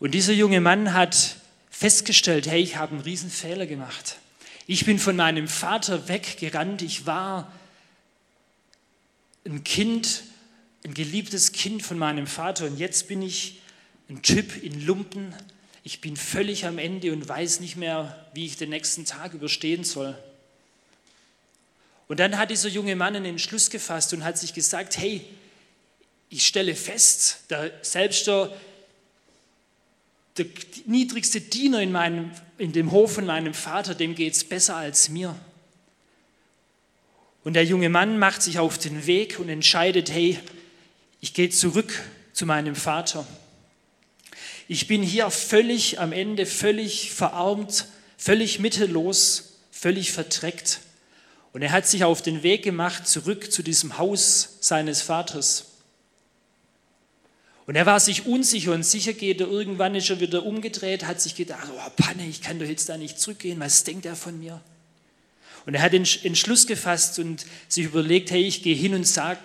Und 0.00 0.12
dieser 0.12 0.32
junge 0.32 0.62
Mann 0.62 0.94
hat 0.94 1.36
festgestellt, 1.70 2.46
hey, 2.46 2.60
ich 2.60 2.76
habe 2.76 2.92
einen 2.92 3.02
riesen 3.02 3.30
Fehler 3.30 3.66
gemacht. 3.66 4.16
Ich 4.66 4.86
bin 4.86 4.98
von 4.98 5.14
meinem 5.14 5.46
Vater 5.46 6.08
weggerannt. 6.08 6.80
Ich 6.80 7.04
war 7.04 7.52
ein 9.44 9.62
Kind, 9.62 10.22
ein 10.84 10.94
geliebtes 10.94 11.52
Kind 11.52 11.82
von 11.82 11.98
meinem 11.98 12.26
Vater 12.26 12.64
und 12.64 12.78
jetzt 12.78 13.08
bin 13.08 13.20
ich 13.20 13.60
ein 14.08 14.22
Typ 14.22 14.62
in 14.62 14.84
Lumpen. 14.86 15.34
Ich 15.84 16.00
bin 16.00 16.16
völlig 16.16 16.64
am 16.64 16.78
Ende 16.78 17.12
und 17.12 17.28
weiß 17.28 17.60
nicht 17.60 17.76
mehr, 17.76 18.26
wie 18.32 18.46
ich 18.46 18.56
den 18.56 18.70
nächsten 18.70 19.04
Tag 19.04 19.34
überstehen 19.34 19.84
soll. 19.84 20.16
Und 22.08 22.20
dann 22.20 22.38
hat 22.38 22.50
dieser 22.50 22.70
junge 22.70 22.96
Mann 22.96 23.16
einen 23.16 23.26
Entschluss 23.26 23.68
gefasst 23.68 24.14
und 24.14 24.24
hat 24.24 24.38
sich 24.38 24.54
gesagt, 24.54 24.96
hey, 24.96 25.24
ich 26.30 26.46
stelle 26.46 26.74
fest, 26.74 27.40
der, 27.50 27.72
selbst 27.82 28.26
der 28.26 28.50
der 30.40 30.46
niedrigste 30.86 31.40
Diener 31.40 31.80
in, 31.80 31.92
meinem, 31.92 32.30
in 32.58 32.72
dem 32.72 32.90
Hof 32.90 33.14
von 33.14 33.26
meinem 33.26 33.54
Vater, 33.54 33.94
dem 33.94 34.14
geht 34.14 34.34
es 34.34 34.44
besser 34.44 34.76
als 34.76 35.08
mir. 35.08 35.36
Und 37.44 37.54
der 37.54 37.64
junge 37.64 37.88
Mann 37.88 38.18
macht 38.18 38.42
sich 38.42 38.58
auf 38.58 38.78
den 38.78 39.06
Weg 39.06 39.38
und 39.38 39.48
entscheidet, 39.48 40.10
hey, 40.10 40.38
ich 41.20 41.34
gehe 41.34 41.50
zurück 41.50 41.92
zu 42.32 42.46
meinem 42.46 42.74
Vater. 42.74 43.26
Ich 44.68 44.86
bin 44.86 45.02
hier 45.02 45.30
völlig 45.30 45.98
am 46.00 46.12
Ende, 46.12 46.46
völlig 46.46 47.12
verarmt, 47.12 47.86
völlig 48.16 48.60
mittellos, 48.60 49.58
völlig 49.70 50.12
verdreckt. 50.12 50.80
Und 51.52 51.62
er 51.62 51.72
hat 51.72 51.86
sich 51.86 52.04
auf 52.04 52.22
den 52.22 52.42
Weg 52.42 52.62
gemacht 52.62 53.08
zurück 53.08 53.50
zu 53.52 53.62
diesem 53.62 53.98
Haus 53.98 54.58
seines 54.60 55.02
Vaters. 55.02 55.69
Und 57.66 57.76
er 57.76 57.86
war 57.86 58.00
sich 58.00 58.26
unsicher 58.26 58.72
und 58.72 58.84
sicher 58.84 59.12
geht 59.12 59.40
er, 59.40 59.46
irgendwann 59.46 59.94
ist 59.94 60.10
er 60.10 60.20
wieder 60.20 60.44
umgedreht, 60.44 61.06
hat 61.06 61.20
sich 61.20 61.36
gedacht, 61.36 61.68
oh 61.72 61.90
Panne, 61.96 62.26
ich 62.26 62.40
kann 62.40 62.58
doch 62.58 62.66
jetzt 62.66 62.88
da 62.88 62.96
nicht 62.96 63.20
zurückgehen, 63.20 63.60
was 63.60 63.84
denkt 63.84 64.06
er 64.06 64.16
von 64.16 64.38
mir? 64.38 64.60
Und 65.66 65.74
er 65.74 65.82
hat 65.82 65.92
den 65.92 66.06
Entschluss 66.22 66.66
gefasst 66.66 67.18
und 67.18 67.46
sich 67.68 67.84
überlegt, 67.84 68.30
hey, 68.30 68.42
ich 68.42 68.62
gehe 68.62 68.74
hin 68.74 68.94
und 68.94 69.06
sag 69.06 69.38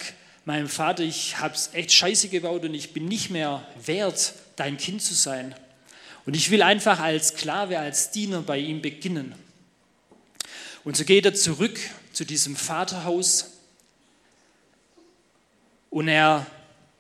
meinem 0.45 0.69
Vater, 0.69 1.03
ich 1.03 1.39
habe 1.39 1.53
es 1.53 1.71
echt 1.73 1.91
scheiße 1.91 2.29
gebaut 2.29 2.63
und 2.63 2.73
ich 2.73 2.93
bin 2.93 3.05
nicht 3.05 3.29
mehr 3.29 3.67
wert, 3.83 4.33
dein 4.55 4.77
Kind 4.77 5.01
zu 5.01 5.13
sein. 5.13 5.53
Und 6.25 6.35
ich 6.35 6.49
will 6.49 6.61
einfach 6.61 6.99
als 6.99 7.29
Sklave, 7.29 7.77
als 7.77 8.11
Diener 8.11 8.41
bei 8.41 8.57
ihm 8.57 8.81
beginnen. 8.81 9.35
Und 10.83 10.95
so 10.95 11.03
geht 11.03 11.25
er 11.25 11.33
zurück 11.33 11.79
zu 12.13 12.25
diesem 12.25 12.55
Vaterhaus 12.55 13.51
und 15.89 16.07
er 16.07 16.45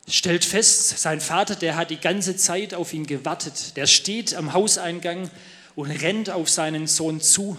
stellt 0.07 0.45
fest, 0.45 0.99
sein 0.99 1.19
Vater, 1.19 1.55
der 1.55 1.75
hat 1.75 1.89
die 1.89 1.99
ganze 1.99 2.35
Zeit 2.35 2.73
auf 2.73 2.93
ihn 2.93 3.07
gewartet. 3.07 3.75
Der 3.75 3.87
steht 3.87 4.35
am 4.35 4.53
Hauseingang 4.53 5.29
und 5.75 5.89
rennt 5.91 6.29
auf 6.29 6.49
seinen 6.49 6.87
Sohn 6.87 7.21
zu. 7.21 7.57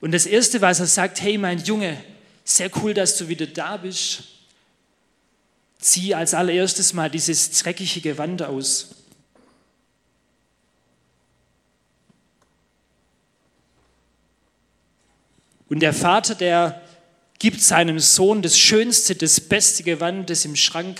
Und 0.00 0.12
das 0.12 0.26
Erste, 0.26 0.60
was 0.60 0.80
er 0.80 0.86
sagt, 0.86 1.22
hey 1.22 1.38
mein 1.38 1.58
Junge, 1.64 2.02
sehr 2.44 2.70
cool, 2.82 2.92
dass 2.92 3.16
du 3.16 3.28
wieder 3.28 3.46
da 3.46 3.78
bist. 3.78 4.24
Zieh 5.78 6.14
als 6.14 6.34
allererstes 6.34 6.92
mal 6.92 7.10
dieses 7.10 7.50
dreckige 7.50 8.00
Gewand 8.00 8.42
aus. 8.42 8.90
Und 15.68 15.80
der 15.80 15.94
Vater, 15.94 16.34
der 16.34 16.83
gibt 17.44 17.60
seinem 17.60 17.98
Sohn 17.98 18.40
das 18.40 18.58
schönste, 18.58 19.14
das 19.14 19.38
beste 19.38 19.82
Gewand, 19.82 20.30
das 20.30 20.46
im 20.46 20.56
Schrank 20.56 20.98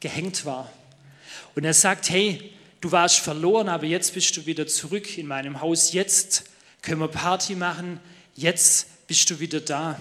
gehängt 0.00 0.44
war. 0.44 0.68
Und 1.54 1.64
er 1.64 1.72
sagt, 1.72 2.10
hey, 2.10 2.50
du 2.80 2.90
warst 2.90 3.20
verloren, 3.20 3.68
aber 3.68 3.86
jetzt 3.86 4.12
bist 4.12 4.36
du 4.36 4.44
wieder 4.44 4.66
zurück 4.66 5.16
in 5.16 5.28
meinem 5.28 5.60
Haus. 5.60 5.92
Jetzt 5.92 6.50
können 6.82 6.98
wir 6.98 7.06
Party 7.06 7.54
machen. 7.54 8.00
Jetzt 8.34 9.06
bist 9.06 9.30
du 9.30 9.38
wieder 9.38 9.60
da. 9.60 9.96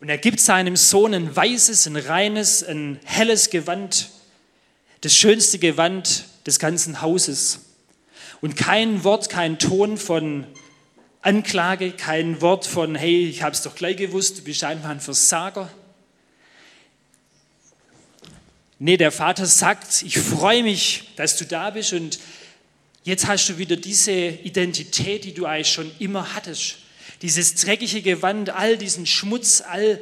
Und 0.00 0.08
er 0.08 0.18
gibt 0.18 0.40
seinem 0.40 0.74
Sohn 0.74 1.14
ein 1.14 1.36
weißes, 1.36 1.86
ein 1.86 1.96
reines, 1.98 2.64
ein 2.64 2.98
helles 3.04 3.48
Gewand, 3.48 4.10
das 5.00 5.14
schönste 5.14 5.58
Gewand 5.58 6.24
des 6.46 6.58
ganzen 6.58 7.00
Hauses. 7.02 7.60
Und 8.40 8.56
kein 8.56 9.04
Wort, 9.04 9.28
kein 9.28 9.58
Ton 9.58 9.96
von 9.96 10.46
Anklage, 11.22 11.92
kein 11.92 12.40
Wort 12.40 12.66
von, 12.66 12.94
hey, 12.94 13.28
ich 13.28 13.42
habe 13.42 13.52
es 13.52 13.62
doch 13.62 13.74
gleich 13.74 13.96
gewusst, 13.96 14.38
du 14.38 14.42
bist 14.42 14.62
einfach 14.64 14.90
ein 14.90 15.00
Versager. 15.00 15.70
Nee, 18.78 18.96
der 18.96 19.10
Vater 19.10 19.46
sagt, 19.46 20.02
ich 20.02 20.18
freue 20.18 20.62
mich, 20.62 21.10
dass 21.16 21.36
du 21.36 21.44
da 21.44 21.70
bist 21.70 21.92
und 21.92 22.20
jetzt 23.02 23.26
hast 23.26 23.48
du 23.48 23.58
wieder 23.58 23.76
diese 23.76 24.12
Identität, 24.12 25.24
die 25.24 25.34
du 25.34 25.46
eigentlich 25.46 25.72
schon 25.72 25.90
immer 25.98 26.34
hattest. 26.34 26.76
Dieses 27.22 27.56
dreckige 27.56 28.02
Gewand, 28.02 28.50
all 28.50 28.78
diesen 28.78 29.04
Schmutz, 29.04 29.60
all 29.60 30.00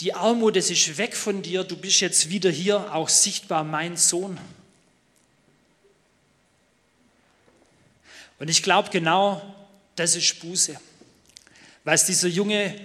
die 0.00 0.14
Armut, 0.14 0.56
das 0.56 0.70
ist 0.70 0.96
weg 0.98 1.16
von 1.16 1.42
dir. 1.42 1.64
Du 1.64 1.76
bist 1.76 2.00
jetzt 2.00 2.30
wieder 2.30 2.50
hier, 2.50 2.94
auch 2.94 3.08
sichtbar 3.08 3.64
mein 3.64 3.96
Sohn. 3.96 4.38
Und 8.38 8.48
ich 8.48 8.62
glaube, 8.62 8.90
genau 8.90 9.42
das 9.96 10.14
ist 10.14 10.40
Buße. 10.40 10.78
Was 11.82 12.06
dieser 12.06 12.28
junge 12.28 12.78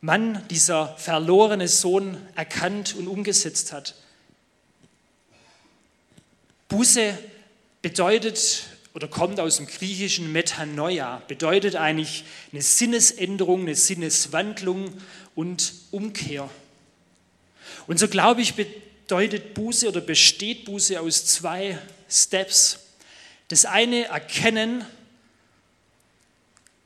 Mann, 0.00 0.46
dieser 0.48 0.96
verlorene 0.96 1.68
Sohn 1.68 2.16
erkannt 2.34 2.94
und 2.94 3.08
umgesetzt 3.08 3.72
hat. 3.72 3.94
Buße 6.68 7.18
bedeutet 7.82 8.64
oder 8.94 9.08
kommt 9.08 9.40
aus 9.40 9.56
dem 9.56 9.66
griechischen 9.66 10.32
Metanoia, 10.32 11.22
bedeutet 11.28 11.76
eigentlich 11.76 12.24
eine 12.52 12.62
Sinnesänderung, 12.62 13.62
eine 13.62 13.74
Sinneswandlung 13.74 14.92
und 15.34 15.72
Umkehr. 15.90 16.48
Und 17.86 17.98
so 17.98 18.08
glaube 18.08 18.42
ich, 18.42 18.54
bedeutet 18.54 19.54
Buße 19.54 19.88
oder 19.88 20.00
besteht 20.00 20.64
Buße 20.64 21.00
aus 21.00 21.26
zwei 21.26 21.78
Steps. 22.08 22.80
Das 23.48 23.64
eine 23.64 24.06
erkennen, 24.06 24.84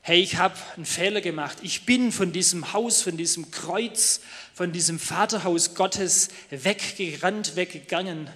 hey, 0.02 0.20
ich 0.20 0.36
habe 0.36 0.56
einen 0.76 0.86
Fehler 0.86 1.20
gemacht. 1.20 1.58
Ich 1.62 1.84
bin 1.84 2.12
von 2.12 2.32
diesem 2.32 2.72
Haus, 2.72 3.02
von 3.02 3.16
diesem 3.16 3.50
Kreuz, 3.50 4.20
von 4.54 4.72
diesem 4.72 4.98
Vaterhaus 4.98 5.74
Gottes 5.74 6.28
weggerannt, 6.50 7.56
weggegangen. 7.56 8.30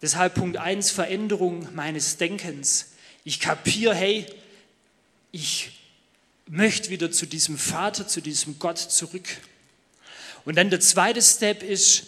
Deshalb 0.00 0.34
Punkt 0.34 0.56
1, 0.56 0.90
Veränderung 0.90 1.68
meines 1.74 2.16
Denkens. 2.16 2.92
Ich 3.24 3.40
kapiere, 3.40 3.94
hey, 3.94 4.26
ich 5.30 5.81
möchte 6.48 6.90
wieder 6.90 7.10
zu 7.10 7.26
diesem 7.26 7.58
Vater, 7.58 8.06
zu 8.06 8.20
diesem 8.20 8.58
Gott 8.58 8.78
zurück. 8.78 9.28
Und 10.44 10.56
dann 10.56 10.70
der 10.70 10.80
zweite 10.80 11.22
Step 11.22 11.62
ist, 11.62 12.04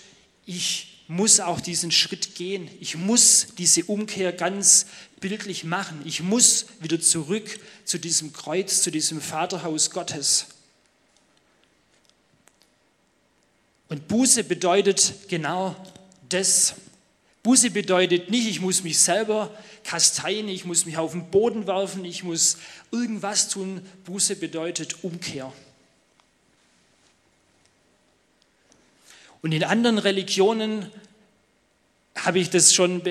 ich 0.46 0.94
muss 1.06 1.40
auch 1.40 1.60
diesen 1.60 1.90
Schritt 1.90 2.34
gehen. 2.34 2.68
Ich 2.80 2.96
muss 2.96 3.48
diese 3.58 3.84
Umkehr 3.84 4.32
ganz 4.32 4.86
bildlich 5.20 5.64
machen. 5.64 6.00
Ich 6.04 6.22
muss 6.22 6.66
wieder 6.80 7.00
zurück 7.00 7.58
zu 7.84 7.98
diesem 7.98 8.32
Kreuz, 8.32 8.82
zu 8.82 8.90
diesem 8.90 9.20
Vaterhaus 9.20 9.90
Gottes. 9.90 10.46
Und 13.88 14.08
Buße 14.08 14.44
bedeutet 14.44 15.28
genau 15.28 15.76
das. 16.28 16.74
Buße 17.44 17.70
bedeutet 17.70 18.30
nicht, 18.30 18.48
ich 18.48 18.62
muss 18.62 18.82
mich 18.84 18.98
selber 18.98 19.54
kasteien, 19.84 20.48
ich 20.48 20.64
muss 20.64 20.86
mich 20.86 20.96
auf 20.96 21.12
den 21.12 21.30
Boden 21.30 21.66
werfen, 21.66 22.02
ich 22.06 22.24
muss 22.24 22.56
irgendwas 22.90 23.50
tun. 23.50 23.82
Buße 24.06 24.36
bedeutet 24.36 25.04
Umkehr. 25.04 25.52
Und 29.42 29.52
in 29.52 29.62
anderen 29.62 29.98
Religionen 29.98 30.90
habe 32.14 32.38
ich 32.38 32.48
das 32.48 32.72
schon 32.72 33.02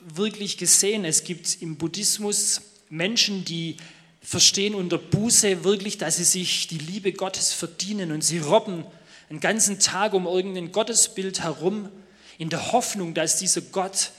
wirklich 0.00 0.56
gesehen. 0.56 1.04
Es 1.04 1.22
gibt 1.22 1.60
im 1.60 1.76
Buddhismus 1.76 2.62
Menschen, 2.88 3.44
die 3.44 3.76
verstehen 4.22 4.74
unter 4.74 4.96
Buße 4.96 5.64
wirklich, 5.64 5.98
dass 5.98 6.16
sie 6.16 6.24
sich 6.24 6.66
die 6.66 6.78
Liebe 6.78 7.12
Gottes 7.12 7.52
verdienen 7.52 8.10
und 8.10 8.24
sie 8.24 8.38
robben 8.38 8.86
einen 9.28 9.40
ganzen 9.40 9.80
Tag 9.80 10.14
um 10.14 10.24
irgendein 10.24 10.72
Gottesbild 10.72 11.42
herum 11.42 11.90
in 12.38 12.48
der 12.48 12.72
Hoffnung, 12.72 13.14
dass 13.14 13.38
dieser 13.38 13.60
Gott 13.60 14.12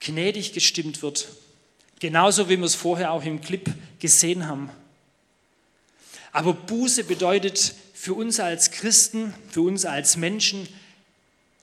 gnädig 0.00 0.52
gestimmt 0.52 1.02
wird. 1.02 1.28
Genauso 2.00 2.48
wie 2.48 2.56
wir 2.56 2.64
es 2.64 2.74
vorher 2.74 3.12
auch 3.12 3.24
im 3.24 3.40
Clip 3.40 3.68
gesehen 3.98 4.46
haben. 4.46 4.70
Aber 6.32 6.52
Buße 6.52 7.04
bedeutet 7.04 7.74
für 7.94 8.14
uns 8.14 8.38
als 8.38 8.70
Christen, 8.70 9.34
für 9.50 9.62
uns 9.62 9.84
als 9.84 10.16
Menschen 10.16 10.68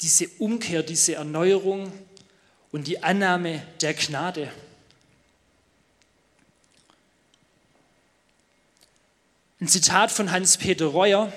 diese 0.02 0.28
Umkehr, 0.40 0.84
diese 0.84 1.16
Erneuerung 1.16 1.92
und 2.72 2.88
die 2.88 3.02
Annahme 3.02 3.62
der 3.82 3.94
Gnade. 3.94 4.52
Ein 9.62 9.70
Zitat 9.70 10.12
von 10.12 10.32
Hans-Peter 10.32 10.88
Reuer 10.88 11.32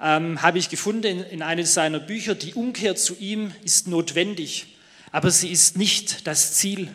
ähm, 0.00 0.42
habe 0.42 0.58
ich 0.58 0.68
gefunden 0.68 1.04
in, 1.04 1.22
in 1.24 1.42
einem 1.42 1.66
seiner 1.66 2.00
Bücher. 2.00 2.34
Die 2.34 2.54
Umkehr 2.54 2.96
zu 2.96 3.16
ihm 3.18 3.52
ist 3.64 3.86
notwendig, 3.86 4.76
aber 5.12 5.30
sie 5.30 5.50
ist 5.50 5.76
nicht 5.76 6.26
das 6.26 6.54
Ziel. 6.54 6.88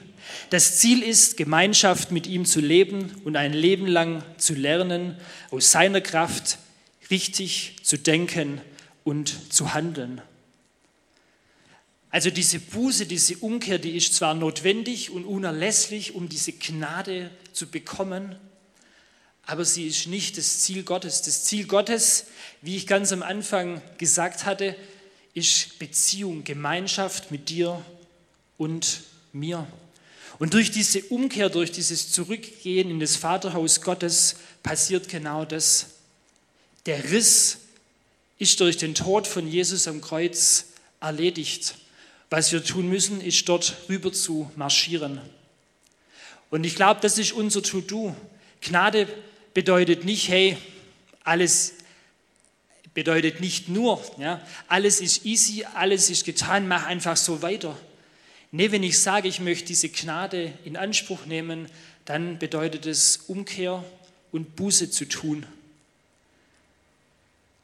Das 0.50 0.78
Ziel 0.80 1.04
ist, 1.04 1.38
Gemeinschaft 1.38 2.12
mit 2.12 2.28
ihm 2.28 2.46
zu 2.46 2.60
leben 2.60 3.12
und 3.24 3.36
ein 3.36 3.54
Leben 3.54 3.88
lang 3.88 4.24
zu 4.38 4.54
lernen, 4.54 5.16
aus 5.52 5.72
seiner 5.72 6.02
Kraft 6.02 6.58
richtig 7.12 7.76
zu 7.84 7.98
denken 7.98 8.60
und 9.04 9.54
zu 9.54 9.74
handeln. 9.74 10.22
Also 12.10 12.30
diese 12.30 12.60
Buße, 12.60 13.06
diese 13.06 13.38
Umkehr, 13.38 13.78
die 13.78 13.96
ist 13.96 14.16
zwar 14.16 14.34
notwendig 14.34 15.12
und 15.12 15.26
unerlässlich, 15.26 16.16
um 16.16 16.30
diese 16.30 16.54
Gnade 16.54 17.30
zu 17.52 17.68
bekommen, 17.68 18.38
aber 19.46 19.64
sie 19.66 19.88
ist 19.88 20.08
nicht 20.08 20.38
das 20.38 20.60
Ziel 20.60 20.84
Gottes. 20.84 21.22
Das 21.22 21.44
Ziel 21.44 21.68
Gottes, 21.68 22.26
wie 22.62 22.76
ich 22.76 22.88
ganz 22.88 23.12
am 23.12 23.22
Anfang 23.22 23.82
gesagt 23.98 24.46
hatte, 24.46 24.76
ist 25.34 25.78
Beziehung, 25.80 26.44
Gemeinschaft 26.44 27.30
mit 27.30 27.50
dir 27.50 27.84
und 28.58 29.02
mir. 29.34 29.68
Und 30.40 30.54
durch 30.54 30.72
diese 30.72 31.04
Umkehr, 31.04 31.50
durch 31.50 31.72
dieses 31.72 32.12
Zurückgehen 32.12 32.90
in 32.90 33.00
das 33.00 33.16
Vaterhaus 33.16 33.82
Gottes 33.82 34.38
passiert 34.64 35.10
genau 35.10 35.46
das. 35.46 35.88
Der 36.86 37.12
Riss 37.12 37.58
ist 38.38 38.60
durch 38.60 38.78
den 38.78 38.96
Tod 38.96 39.28
von 39.28 39.48
Jesus 39.48 39.88
am 39.88 40.02
Kreuz 40.02 40.66
erledigt. 41.00 41.76
Was 42.30 42.52
wir 42.52 42.64
tun 42.64 42.90
müssen, 42.90 43.22
ist 43.22 43.48
dort 43.48 43.76
rüber 43.88 44.12
zu 44.12 44.52
marschieren. 44.56 45.22
Und 46.50 46.64
ich 46.64 46.76
glaube, 46.76 47.00
das 47.02 47.18
ist 47.18 47.32
unser 47.32 47.62
To-Do. 47.62 48.16
Gnade 48.62 49.08
bedeutet 49.56 50.06
nicht, 50.06 50.28
hey, 50.28 50.58
alles 51.24 51.74
bedeutet 52.94 53.40
nicht 53.40 53.68
nur, 53.68 54.04
ja, 54.20 54.46
alles 54.68 55.02
ist 55.02 55.26
easy, 55.26 55.66
alles 55.74 56.12
ist 56.12 56.26
getan, 56.26 56.68
mach 56.68 56.86
einfach 56.86 57.18
so 57.18 57.42
weiter. 57.42 57.76
Nee, 58.52 58.72
wenn 58.72 58.84
ich 58.84 59.00
sage, 59.00 59.28
ich 59.28 59.40
möchte 59.40 59.66
diese 59.66 59.90
Gnade 59.90 60.54
in 60.66 60.78
Anspruch 60.78 61.26
nehmen, 61.26 61.68
dann 62.06 62.38
bedeutet 62.38 62.86
es 62.86 63.18
Umkehr 63.28 63.84
und 64.32 64.56
Buße 64.56 64.92
zu 64.92 65.06
tun. 65.06 65.46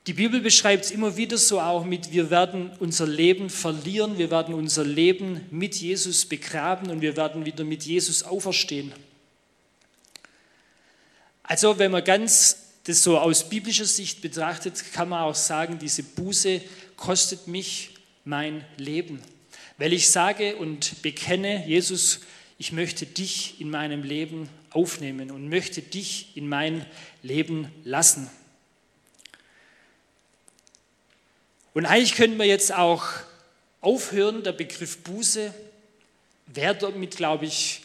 Die 0.08 0.14
Bibel 0.14 0.42
beschreibt 0.42 0.86
es 0.86 0.92
immer 0.92 1.16
wieder 1.16 1.38
so 1.38 1.60
auch 1.60 1.86
mit, 1.86 2.12
wir 2.12 2.30
werden 2.32 2.72
unser 2.80 3.06
Leben 3.06 3.50
verlieren, 3.50 4.18
wir 4.18 4.32
werden 4.32 4.56
unser 4.56 4.84
Leben 4.84 5.42
mit 5.52 5.76
Jesus 5.76 6.26
begraben 6.26 6.90
und 6.90 7.02
wir 7.02 7.16
werden 7.18 7.46
wieder 7.46 7.64
mit 7.64 7.84
Jesus 7.84 8.24
auferstehen. 8.24 8.94
Also 11.44 11.80
wenn 11.80 11.92
man 11.92 12.04
ganz 12.04 12.58
das 12.86 13.04
so 13.04 13.18
aus 13.20 13.48
biblischer 13.48 13.86
Sicht 13.86 14.22
betrachtet, 14.22 14.84
kann 14.94 15.10
man 15.10 15.24
auch 15.24 15.36
sagen, 15.36 15.78
diese 15.80 16.04
Buße 16.04 16.62
kostet 16.98 17.48
mich 17.48 17.92
mein 18.26 18.66
Leben. 18.78 19.22
Weil 19.78 19.94
ich 19.94 20.10
sage 20.10 20.56
und 20.56 21.02
bekenne, 21.02 21.68
Jesus, 21.68 22.22
ich 22.58 22.72
möchte 22.72 23.06
dich 23.06 23.60
in 23.60 23.70
meinem 23.70 24.04
Leben 24.04 24.50
aufnehmen 24.72 25.32
und 25.32 25.50
möchte 25.50 25.82
dich 25.82 26.36
in 26.36 26.48
mein 26.48 26.86
Leben 27.24 27.72
lassen. 27.84 28.30
Und 31.74 31.86
eigentlich 31.86 32.16
könnten 32.16 32.38
wir 32.38 32.46
jetzt 32.46 32.74
auch 32.74 33.06
aufhören, 33.80 34.44
der 34.44 34.52
Begriff 34.52 35.00
Buße 35.00 35.54
wäre 36.48 36.76
damit, 36.76 37.18
glaube 37.18 37.46
ich, 37.46 37.81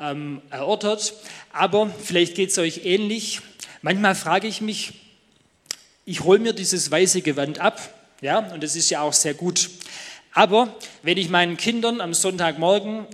ähm, 0.00 0.42
erörtert. 0.50 1.14
Aber 1.52 1.90
vielleicht 2.02 2.34
geht 2.34 2.50
es 2.50 2.58
euch 2.58 2.84
ähnlich. 2.84 3.40
Manchmal 3.82 4.14
frage 4.14 4.46
ich 4.48 4.60
mich, 4.60 4.92
ich 6.04 6.24
hole 6.24 6.38
mir 6.38 6.52
dieses 6.52 6.90
weiße 6.90 7.22
Gewand 7.22 7.58
ab, 7.58 7.94
ja, 8.20 8.38
und 8.38 8.62
das 8.62 8.74
ist 8.76 8.90
ja 8.90 9.02
auch 9.02 9.12
sehr 9.12 9.34
gut. 9.34 9.70
Aber 10.32 10.74
wenn 11.02 11.18
ich 11.18 11.28
meinen 11.28 11.56
Kindern 11.56 12.00
am 12.00 12.14
Sonntagmorgen, 12.14 13.06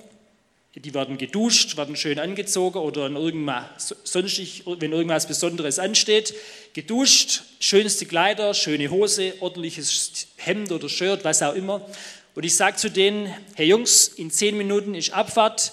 die 0.76 0.94
werden 0.94 1.18
geduscht, 1.18 1.76
werden 1.76 1.94
schön 1.94 2.18
angezogen 2.18 2.78
oder 2.78 3.08
irgendwas, 3.08 3.94
sonstig, 4.04 4.64
wenn 4.66 4.92
irgendwas 4.92 5.26
Besonderes 5.26 5.78
ansteht, 5.78 6.34
geduscht, 6.72 7.42
schönste 7.60 8.06
Kleider, 8.06 8.54
schöne 8.54 8.90
Hose, 8.90 9.34
ordentliches 9.40 10.28
Hemd 10.36 10.72
oder 10.72 10.88
Shirt, 10.88 11.24
was 11.24 11.42
auch 11.42 11.54
immer. 11.54 11.86
Und 12.34 12.44
ich 12.44 12.56
sage 12.56 12.76
zu 12.76 12.90
denen, 12.90 13.32
hey 13.54 13.68
Jungs, 13.68 14.08
in 14.08 14.30
zehn 14.30 14.56
Minuten 14.56 14.94
ist 14.94 15.12
Abfahrt, 15.12 15.72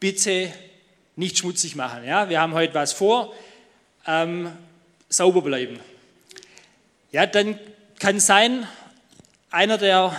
bitte 0.00 0.52
nicht 1.16 1.38
schmutzig 1.38 1.76
machen. 1.76 2.04
Ja? 2.04 2.28
Wir 2.28 2.40
haben 2.40 2.54
heute 2.54 2.74
was 2.74 2.92
vor, 2.92 3.34
ähm, 4.06 4.52
sauber 5.08 5.42
bleiben. 5.42 5.80
Ja, 7.12 7.26
dann 7.26 7.58
kann 7.98 8.20
sein, 8.20 8.66
einer 9.50 9.78
der 9.78 10.14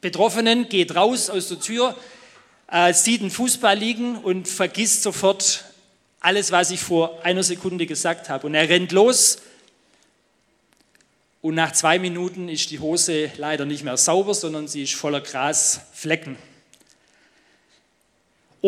Betroffenen 0.00 0.68
geht 0.68 0.94
raus 0.94 1.30
aus 1.30 1.48
der 1.48 1.60
Tür, 1.60 1.96
äh, 2.70 2.92
sieht 2.92 3.20
einen 3.20 3.30
Fußball 3.30 3.76
liegen 3.76 4.16
und 4.16 4.48
vergisst 4.48 5.02
sofort 5.02 5.64
alles, 6.20 6.50
was 6.50 6.70
ich 6.70 6.80
vor 6.80 7.24
einer 7.24 7.42
Sekunde 7.42 7.86
gesagt 7.86 8.28
habe. 8.28 8.46
Und 8.46 8.54
er 8.54 8.68
rennt 8.68 8.92
los 8.92 9.38
und 11.40 11.54
nach 11.54 11.72
zwei 11.72 11.98
Minuten 11.98 12.48
ist 12.48 12.70
die 12.70 12.80
Hose 12.80 13.30
leider 13.36 13.64
nicht 13.64 13.84
mehr 13.84 13.96
sauber, 13.96 14.34
sondern 14.34 14.66
sie 14.66 14.82
ist 14.82 14.94
voller 14.94 15.20
Grasflecken. 15.20 16.36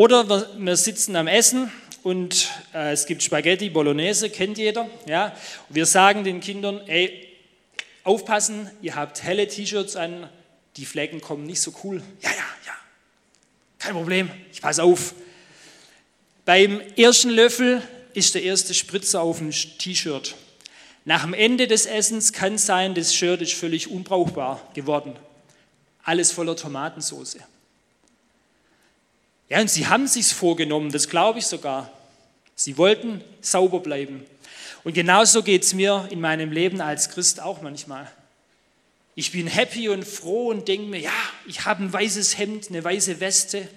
Oder 0.00 0.48
wir, 0.56 0.76
sitzen 0.78 1.14
am 1.14 1.26
Essen 1.26 1.70
und 2.02 2.48
äh, 2.72 2.92
es 2.92 3.04
gibt 3.04 3.22
Spaghetti 3.22 3.68
Bolognese, 3.68 4.30
kennt 4.30 4.56
jeder. 4.56 4.88
Ja? 5.06 5.36
Und 5.68 5.74
wir 5.74 5.84
sagen 5.84 6.24
den 6.24 6.40
Kindern, 6.40 6.80
ey, 6.86 7.28
aufpassen, 8.02 8.70
ihr 8.80 8.94
habt 8.94 9.22
helle 9.22 9.46
T-Shirts 9.46 9.96
an, 9.96 10.26
die 10.78 10.86
Flecken 10.86 11.20
kommen 11.20 11.44
nicht 11.44 11.60
so 11.60 11.74
cool. 11.84 12.02
Ja, 12.22 12.30
ja, 12.30 12.46
ja, 12.64 12.72
kein 13.78 13.92
Problem, 13.92 14.30
ich 14.50 14.62
passe 14.62 14.82
auf. 14.84 15.12
Beim 16.46 16.80
ersten 16.96 17.28
Löffel 17.28 17.82
ist 18.14 18.34
der 18.34 18.42
erste 18.42 18.72
Spritzer 18.72 19.20
auf 19.20 19.36
dem 19.36 19.50
T-Shirt. 19.50 20.34
Nach 21.04 21.24
dem 21.24 21.34
Ende 21.34 21.66
des 21.68 21.84
Essens 21.84 22.32
kann 22.32 22.56
sein, 22.56 22.94
das 22.94 23.14
Shirt 23.14 23.42
ist 23.42 23.52
völlig 23.52 23.90
unbrauchbar 23.90 24.66
geworden. 24.72 25.14
Alles 26.04 26.32
voller 26.32 26.56
Tomatensauce. 26.56 27.36
Ja, 29.50 29.60
und 29.60 29.68
sie 29.68 29.88
haben 29.88 30.06
sich's 30.06 30.32
vorgenommen, 30.32 30.92
das 30.92 31.08
glaube 31.08 31.40
ich 31.40 31.46
sogar. 31.46 31.92
Sie 32.54 32.78
wollten 32.78 33.20
sauber 33.40 33.80
bleiben. 33.80 34.24
Und 34.84 34.94
genauso 34.94 35.42
geht 35.42 35.64
es 35.64 35.74
mir 35.74 36.08
in 36.10 36.20
meinem 36.20 36.52
Leben 36.52 36.80
als 36.80 37.10
Christ 37.10 37.40
auch 37.40 37.60
manchmal. 37.60 38.10
Ich 39.16 39.32
bin 39.32 39.48
happy 39.48 39.88
und 39.88 40.06
froh 40.06 40.48
und 40.48 40.68
denke 40.68 40.86
mir, 40.86 41.00
ja, 41.00 41.12
ich 41.46 41.64
habe 41.64 41.82
ein 41.82 41.92
weißes 41.92 42.38
Hemd, 42.38 42.70
eine 42.70 42.82
weiße 42.82 43.18
Weste. 43.18 43.68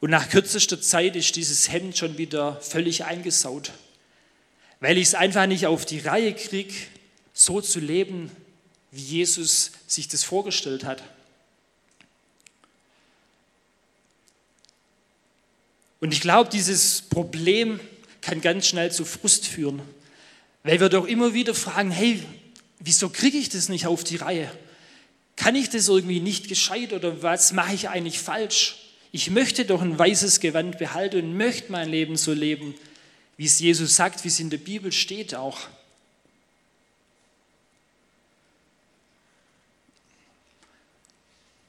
Und 0.00 0.10
nach 0.10 0.28
kürzester 0.28 0.80
Zeit 0.80 1.14
ist 1.16 1.36
dieses 1.36 1.70
Hemd 1.70 1.96
schon 1.96 2.18
wieder 2.18 2.60
völlig 2.60 3.04
eingesaut, 3.04 3.70
weil 4.80 4.98
ich 4.98 5.08
es 5.08 5.14
einfach 5.14 5.46
nicht 5.46 5.66
auf 5.66 5.86
die 5.86 6.00
Reihe 6.00 6.34
kriege, 6.34 6.74
so 7.32 7.60
zu 7.60 7.78
leben, 7.78 8.30
wie 8.90 9.00
Jesus 9.00 9.70
sich 9.86 10.08
das 10.08 10.24
vorgestellt 10.24 10.84
hat. 10.84 11.02
Und 16.00 16.12
ich 16.12 16.20
glaube, 16.20 16.50
dieses 16.50 17.02
Problem 17.02 17.80
kann 18.20 18.40
ganz 18.40 18.66
schnell 18.66 18.92
zu 18.92 19.04
Frust 19.04 19.46
führen, 19.46 19.82
weil 20.62 20.80
wir 20.80 20.88
doch 20.88 21.06
immer 21.06 21.34
wieder 21.34 21.54
fragen, 21.54 21.90
hey, 21.90 22.22
wieso 22.78 23.08
kriege 23.08 23.38
ich 23.38 23.48
das 23.48 23.68
nicht 23.68 23.86
auf 23.86 24.04
die 24.04 24.16
Reihe? 24.16 24.50
Kann 25.36 25.54
ich 25.54 25.70
das 25.70 25.88
irgendwie 25.88 26.20
nicht 26.20 26.48
gescheit 26.48 26.92
oder 26.92 27.22
was 27.22 27.52
mache 27.52 27.74
ich 27.74 27.88
eigentlich 27.88 28.18
falsch? 28.18 28.76
Ich 29.10 29.30
möchte 29.30 29.64
doch 29.64 29.80
ein 29.80 29.98
weißes 29.98 30.40
Gewand 30.40 30.78
behalten 30.78 31.24
und 31.24 31.36
möchte 31.36 31.72
mein 31.72 31.88
Leben 31.88 32.16
so 32.16 32.32
leben, 32.32 32.74
wie 33.36 33.46
es 33.46 33.58
Jesus 33.58 33.96
sagt, 33.96 34.24
wie 34.24 34.28
es 34.28 34.40
in 34.40 34.50
der 34.50 34.58
Bibel 34.58 34.92
steht 34.92 35.34
auch. 35.34 35.58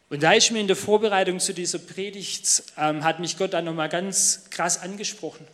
Und 0.10 0.24
da 0.24 0.34
ist 0.34 0.52
mir 0.52 0.60
in 0.60 0.68
der 0.68 0.76
Vorbereitung 0.76 1.40
zu 1.40 1.54
dieser 1.54 1.78
Predigt, 1.78 2.64
ähm, 2.78 3.04
hat 3.04 3.20
mich 3.20 3.38
Gott 3.38 3.54
dann 3.54 3.66
nochmal 3.66 3.90
ganz 3.90 4.46
krass 4.50 4.80
angesprochen, 4.80 5.46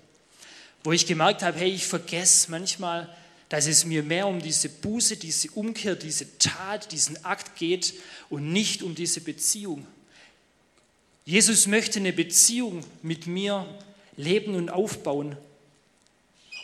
wo 0.83 0.93
ich 0.93 1.05
gemerkt 1.05 1.43
habe, 1.43 1.59
hey, 1.59 1.69
ich 1.69 1.85
vergesse 1.85 2.49
manchmal, 2.49 3.13
dass 3.49 3.67
es 3.67 3.85
mir 3.85 4.01
mehr 4.01 4.27
um 4.27 4.41
diese 4.41 4.69
Buße, 4.69 5.17
diese 5.17 5.51
Umkehr, 5.51 5.95
diese 5.95 6.37
Tat, 6.39 6.91
diesen 6.93 7.23
Akt 7.25 7.57
geht 7.57 7.93
und 8.29 8.51
nicht 8.51 8.81
um 8.81 8.95
diese 8.95 9.19
Beziehung. 9.21 9.85
Jesus 11.25 11.67
möchte 11.67 11.99
eine 11.99 12.13
Beziehung 12.13 12.83
mit 13.01 13.27
mir 13.27 13.65
leben 14.15 14.55
und 14.55 14.69
aufbauen. 14.69 15.37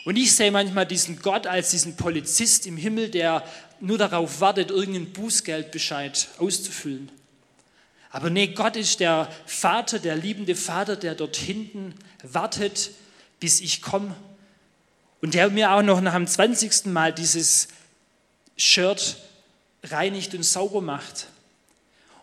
Und 0.04 0.16
ich 0.16 0.34
sehe 0.34 0.50
manchmal 0.50 0.86
diesen 0.86 1.20
Gott 1.20 1.46
als 1.46 1.70
diesen 1.70 1.96
Polizist 1.96 2.66
im 2.66 2.76
Himmel, 2.76 3.10
der 3.10 3.44
nur 3.80 3.98
darauf 3.98 4.40
wartet, 4.40 4.70
irgendeinen 4.70 5.12
Bußgeldbescheid 5.12 6.28
auszufüllen. 6.38 7.10
Aber 8.12 8.28
nee, 8.28 8.48
Gott 8.48 8.76
ist 8.76 9.00
der 9.00 9.26
Vater, 9.46 9.98
der 9.98 10.16
liebende 10.16 10.54
Vater, 10.54 10.96
der 10.96 11.14
dort 11.14 11.36
hinten 11.36 11.94
wartet, 12.22 12.90
bis 13.40 13.60
ich 13.60 13.80
komme. 13.80 14.14
Und 15.22 15.32
der 15.32 15.48
mir 15.48 15.72
auch 15.72 15.82
noch 15.82 16.02
nach 16.02 16.14
dem 16.14 16.26
20. 16.26 16.86
Mal 16.86 17.12
dieses 17.12 17.68
Shirt 18.58 19.16
reinigt 19.82 20.34
und 20.34 20.42
sauber 20.42 20.82
macht. 20.82 21.28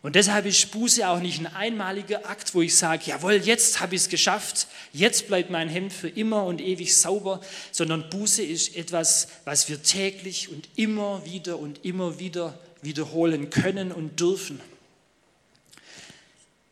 Und 0.02 0.16
deshalb 0.16 0.46
ist 0.46 0.72
Buße 0.72 1.10
auch 1.10 1.20
nicht 1.20 1.40
ein 1.40 1.48
einmaliger 1.48 2.30
Akt, 2.30 2.54
wo 2.54 2.62
ich 2.62 2.78
sage, 2.78 3.06
jawohl, 3.08 3.34
jetzt 3.34 3.80
habe 3.80 3.96
ich 3.96 4.02
es 4.02 4.10
geschafft, 4.10 4.68
jetzt 4.94 5.28
bleibt 5.28 5.50
mein 5.50 5.70
Hemd 5.70 5.92
für 5.92 6.08
immer 6.08 6.46
und 6.46 6.62
ewig 6.62 6.96
sauber, 6.96 7.42
sondern 7.72 8.10
Buße 8.10 8.44
ist 8.44 8.78
etwas, 8.78 9.28
was 9.44 9.68
wir 9.68 9.82
täglich 9.82 10.50
und 10.50 10.70
immer 10.76 11.26
wieder 11.26 11.58
und 11.58 11.84
immer 11.84 12.20
wieder 12.20 12.58
wiederholen 12.82 13.50
können 13.50 13.92
und 13.92 14.20
dürfen. 14.20 14.62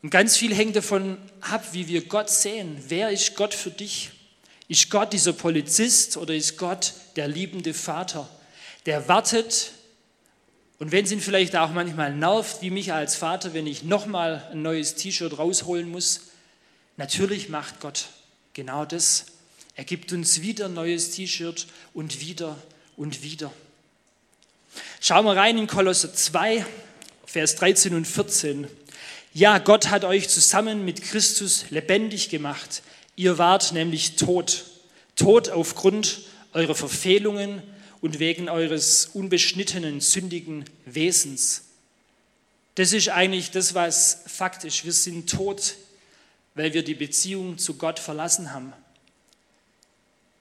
Und 0.01 0.09
ganz 0.09 0.37
viel 0.37 0.53
hängt 0.53 0.75
davon 0.75 1.17
ab, 1.41 1.65
wie 1.71 1.87
wir 1.87 2.05
Gott 2.05 2.29
sehen. 2.29 2.77
Wer 2.87 3.09
ist 3.09 3.35
Gott 3.35 3.53
für 3.53 3.71
dich? 3.71 4.11
Ist 4.67 4.89
Gott 4.89 5.13
dieser 5.13 5.33
Polizist 5.33 6.17
oder 6.17 6.35
ist 6.35 6.57
Gott 6.57 6.93
der 7.15 7.27
liebende 7.27 7.73
Vater, 7.73 8.29
der 8.85 9.07
wartet, 9.07 9.71
und 10.79 10.91
wenn 10.91 11.05
es 11.05 11.11
ihn 11.11 11.21
vielleicht 11.21 11.55
auch 11.55 11.71
manchmal 11.71 12.13
nervt, 12.13 12.61
wie 12.61 12.69
mich 12.69 12.93
als 12.93 13.15
Vater, 13.15 13.53
wenn 13.53 13.65
ich 13.65 13.83
nochmal 13.83 14.47
ein 14.51 14.61
neues 14.61 14.95
T-Shirt 14.95 15.37
rausholen 15.37 15.89
muss, 15.89 16.21
natürlich 16.97 17.49
macht 17.49 17.79
Gott 17.79 18.09
genau 18.53 18.85
das. 18.85 19.25
Er 19.75 19.85
gibt 19.85 20.11
uns 20.13 20.41
wieder 20.41 20.65
ein 20.65 20.75
neues 20.75 21.11
T-Shirt 21.11 21.67
und 21.93 22.21
wieder 22.21 22.57
und 22.95 23.23
wieder. 23.23 23.51
Schauen 25.01 25.25
wir 25.25 25.35
rein 25.35 25.57
in 25.57 25.65
Kolosser 25.65 26.13
2, 26.13 26.63
Vers 27.25 27.55
13 27.55 27.95
und 27.95 28.05
14. 28.05 28.67
Ja, 29.37 29.59
Gott 29.59 29.91
hat 29.91 30.03
euch 30.03 30.29
zusammen 30.29 30.83
mit 30.83 31.03
Christus 31.03 31.65
lebendig 31.69 32.29
gemacht. 32.29 32.81
Ihr 33.15 33.37
wart 33.37 33.71
nämlich 33.71 34.15
tot. 34.15 34.65
Tot 35.15 35.49
aufgrund 35.49 36.21
eurer 36.53 36.73
Verfehlungen 36.73 37.61
und 38.01 38.17
wegen 38.17 38.49
eures 38.49 39.05
unbeschnittenen, 39.13 40.01
sündigen 40.01 40.65
Wesens. 40.85 41.65
Das 42.73 42.93
ist 42.93 43.09
eigentlich 43.09 43.51
das, 43.51 43.75
was 43.75 44.23
faktisch. 44.25 44.85
Wir 44.85 44.91
sind 44.91 45.29
tot, 45.29 45.75
weil 46.55 46.73
wir 46.73 46.81
die 46.81 46.95
Beziehung 46.95 47.59
zu 47.59 47.75
Gott 47.75 47.99
verlassen 47.99 48.51
haben. 48.51 48.73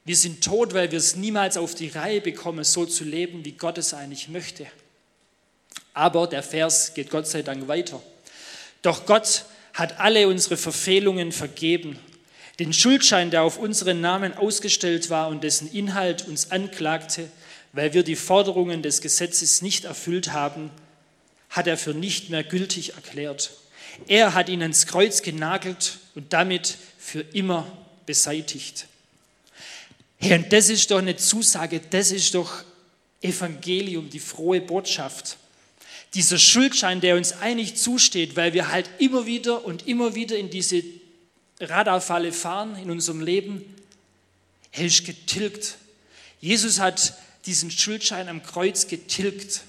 Wir 0.07 0.17
sind 0.17 0.43
tot, 0.43 0.73
weil 0.73 0.91
wir 0.91 0.99
es 0.99 1.17
niemals 1.17 1.59
auf 1.59 1.75
die 1.75 1.89
Reihe 1.89 2.23
bekommen, 2.23 2.65
so 2.65 2.87
zu 2.87 3.05
leben, 3.05 3.45
wie 3.45 3.53
Gott 3.53 3.77
es 3.77 3.93
eigentlich 3.93 4.31
möchte. 4.31 4.67
Aber 5.93 6.27
der 6.27 6.43
Vers 6.43 6.95
geht 6.95 7.11
Gott 7.11 7.27
sei 7.27 7.43
Dank 7.43 7.69
weiter. 7.69 8.03
Doch 8.83 9.07
Gott 9.07 9.45
hat 9.75 10.01
alle 10.01 10.29
unsere 10.29 10.57
Verfehlungen 10.57 11.33
vergeben. 11.33 11.99
Den 12.59 12.73
Schuldschein, 12.73 13.31
der 13.31 13.43
auf 13.43 13.59
unseren 13.59 14.01
Namen 14.01 14.35
ausgestellt 14.35 15.11
war 15.11 15.29
und 15.29 15.45
dessen 15.45 15.71
Inhalt 15.71 16.27
uns 16.27 16.51
anklagte, 16.51 17.29
weil 17.73 17.93
wir 17.93 18.03
die 18.03 18.17
Forderungen 18.17 18.83
des 18.83 19.03
Gesetzes 19.03 19.61
nicht 19.61 19.85
erfüllt 19.85 20.33
haben, 20.33 20.71
hat 21.51 21.67
er 21.67 21.77
für 21.77 21.93
nicht 21.93 22.31
mehr 22.31 22.43
gültig 22.43 22.95
erklärt. 22.95 23.53
Er 24.09 24.35
hat 24.35 24.49
ihn 24.49 24.63
ans 24.63 24.87
Kreuz 24.87 25.23
genagelt 25.23 25.99
und 26.15 26.33
damit 26.33 26.79
für 26.99 27.21
immer 27.21 27.67
beseitigt. 28.07 28.87
Und 30.21 30.53
das 30.53 30.71
ist 30.71 30.91
doch 30.91 30.99
eine 30.99 31.17
Zusage, 31.17 31.81
das 31.91 32.11
ist 32.11 32.35
doch 32.35 32.65
Evangelium, 33.21 34.09
die 34.09 34.21
frohe 34.21 34.61
Botschaft. 34.61 35.37
Dieser 36.15 36.39
Schuldschein, 36.39 37.01
der 37.01 37.17
uns 37.17 37.33
eigentlich 37.33 37.77
zusteht, 37.77 38.37
weil 38.37 38.53
wir 38.55 38.71
halt 38.71 38.89
immer 38.99 39.27
wieder 39.27 39.65
und 39.65 39.87
immer 39.87 40.15
wieder 40.15 40.37
in 40.37 40.51
diese 40.51 40.83
Radarfalle 41.61 42.33
fahren 42.33 42.77
in 42.77 42.91
unserem 42.91 43.21
Leben, 43.21 43.63
er 44.73 44.87
ist 44.87 45.05
getilgt. 45.05 45.77
Jesus 46.41 46.81
hat 46.81 47.15
diesen 47.47 47.71
Schuldschein 47.71 48.29
am 48.29 48.43
Kreuz 48.43 48.89
getilgt. 48.89 49.63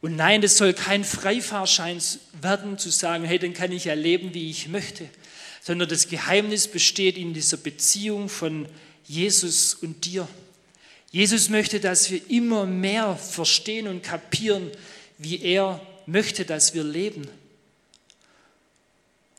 Und 0.00 0.16
nein, 0.16 0.40
das 0.40 0.56
soll 0.56 0.72
kein 0.72 1.04
Freifahrschein 1.04 2.00
werden, 2.40 2.78
zu 2.78 2.90
sagen, 2.90 3.24
hey, 3.24 3.38
dann 3.38 3.52
kann 3.52 3.70
ich 3.70 3.84
ja 3.84 3.94
leben, 3.94 4.32
wie 4.32 4.50
ich 4.50 4.68
möchte, 4.68 5.08
sondern 5.60 5.88
das 5.88 6.08
Geheimnis 6.08 6.68
besteht 6.68 7.18
in 7.18 7.34
dieser 7.34 7.58
Beziehung 7.58 8.30
von 8.30 8.66
Jesus 9.04 9.74
und 9.74 10.06
dir. 10.06 10.26
Jesus 11.10 11.48
möchte, 11.48 11.80
dass 11.80 12.10
wir 12.10 12.20
immer 12.30 12.66
mehr 12.66 13.16
verstehen 13.16 13.88
und 13.88 14.02
kapieren, 14.02 14.70
wie 15.18 15.42
er 15.42 15.80
möchte, 16.06 16.44
dass 16.44 16.72
wir 16.74 16.84
leben. 16.84 17.28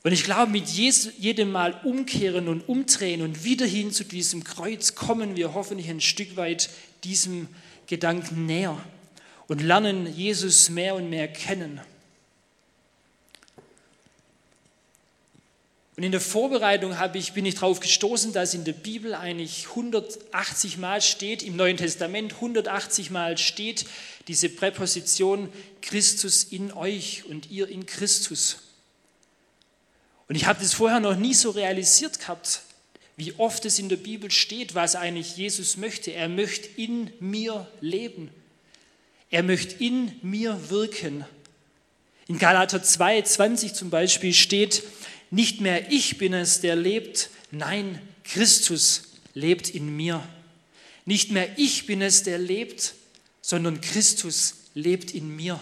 Und 0.03 0.11
ich 0.11 0.23
glaube, 0.23 0.51
mit 0.51 0.67
jedem 0.67 1.51
Mal 1.51 1.79
umkehren 1.83 2.47
und 2.47 2.67
umdrehen 2.67 3.21
und 3.21 3.43
wieder 3.43 3.65
hin 3.65 3.91
zu 3.91 4.03
diesem 4.03 4.43
Kreuz 4.43 4.95
kommen 4.95 5.35
wir 5.35 5.53
hoffentlich 5.53 5.89
ein 5.89 6.01
Stück 6.01 6.35
weit 6.37 6.69
diesem 7.03 7.47
Gedanken 7.87 8.45
näher 8.47 8.77
und 9.47 9.61
lernen 9.61 10.11
Jesus 10.13 10.69
mehr 10.69 10.95
und 10.95 11.09
mehr 11.09 11.27
kennen. 11.27 11.79
Und 15.97 16.03
in 16.03 16.11
der 16.11 16.21
Vorbereitung 16.21 16.97
habe 16.97 17.17
ich, 17.17 17.33
bin 17.33 17.45
ich 17.45 17.55
darauf 17.55 17.81
gestoßen, 17.81 18.31
dass 18.31 18.53
in 18.53 18.63
der 18.63 18.73
Bibel 18.73 19.13
eigentlich 19.13 19.67
180 19.69 20.77
Mal 20.77 21.01
steht, 21.01 21.43
im 21.43 21.57
Neuen 21.57 21.77
Testament 21.77 22.33
180 22.35 23.11
Mal 23.11 23.37
steht 23.37 23.85
diese 24.27 24.49
Präposition 24.49 25.49
Christus 25.81 26.45
in 26.45 26.71
euch 26.71 27.25
und 27.25 27.51
ihr 27.51 27.67
in 27.67 27.85
Christus. 27.85 28.59
Und 30.29 30.35
ich 30.35 30.45
habe 30.45 30.61
das 30.61 30.73
vorher 30.73 31.01
noch 31.01 31.17
nie 31.17 31.33
so 31.33 31.49
realisiert 31.49 32.19
gehabt, 32.19 32.61
wie 33.17 33.33
oft 33.37 33.65
es 33.65 33.77
in 33.77 33.89
der 33.89 33.97
Bibel 33.97 34.31
steht, 34.31 34.73
was 34.75 34.95
eigentlich 34.95 35.35
Jesus 35.35 35.75
möchte. 35.75 36.13
Er 36.13 36.29
möchte 36.29 36.69
in 36.77 37.11
mir 37.19 37.67
leben. 37.81 38.31
Er 39.29 39.43
möchte 39.43 39.83
in 39.83 40.13
mir 40.21 40.69
wirken. 40.69 41.25
In 42.27 42.39
Galater 42.39 42.81
2, 42.81 43.23
20 43.23 43.73
zum 43.73 43.89
Beispiel 43.89 44.33
steht, 44.33 44.83
nicht 45.31 45.61
mehr 45.61 45.89
ich 45.91 46.17
bin 46.17 46.33
es, 46.33 46.59
der 46.59 46.75
lebt, 46.75 47.29
nein, 47.51 47.99
Christus 48.25 49.13
lebt 49.33 49.69
in 49.69 49.95
mir. 49.95 50.21
Nicht 51.05 51.31
mehr 51.31 51.57
ich 51.57 51.85
bin 51.85 52.01
es, 52.01 52.23
der 52.23 52.37
lebt, 52.37 52.93
sondern 53.41 53.79
Christus 53.81 54.55
lebt 54.75 55.15
in 55.15 55.33
mir. 55.35 55.59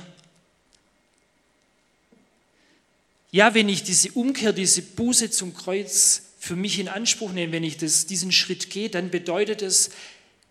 Ja, 3.32 3.54
wenn 3.54 3.70
ich 3.70 3.84
diese 3.84 4.12
Umkehr, 4.14 4.54
diese 4.54 4.82
Buße 4.82 5.30
zum 5.30 5.54
Kreuz 5.54 6.24
für 6.40 6.56
mich 6.56 6.80
in 6.80 6.88
Anspruch 6.88 7.32
nehme, 7.32 7.54
wenn 7.54 7.64
ich 7.64 7.78
das, 7.78 8.08
diesen 8.08 8.32
Schritt 8.32 8.72
gehe, 8.72 8.90
dann 8.90 9.12
bedeutet 9.12 9.62
es, 9.62 9.92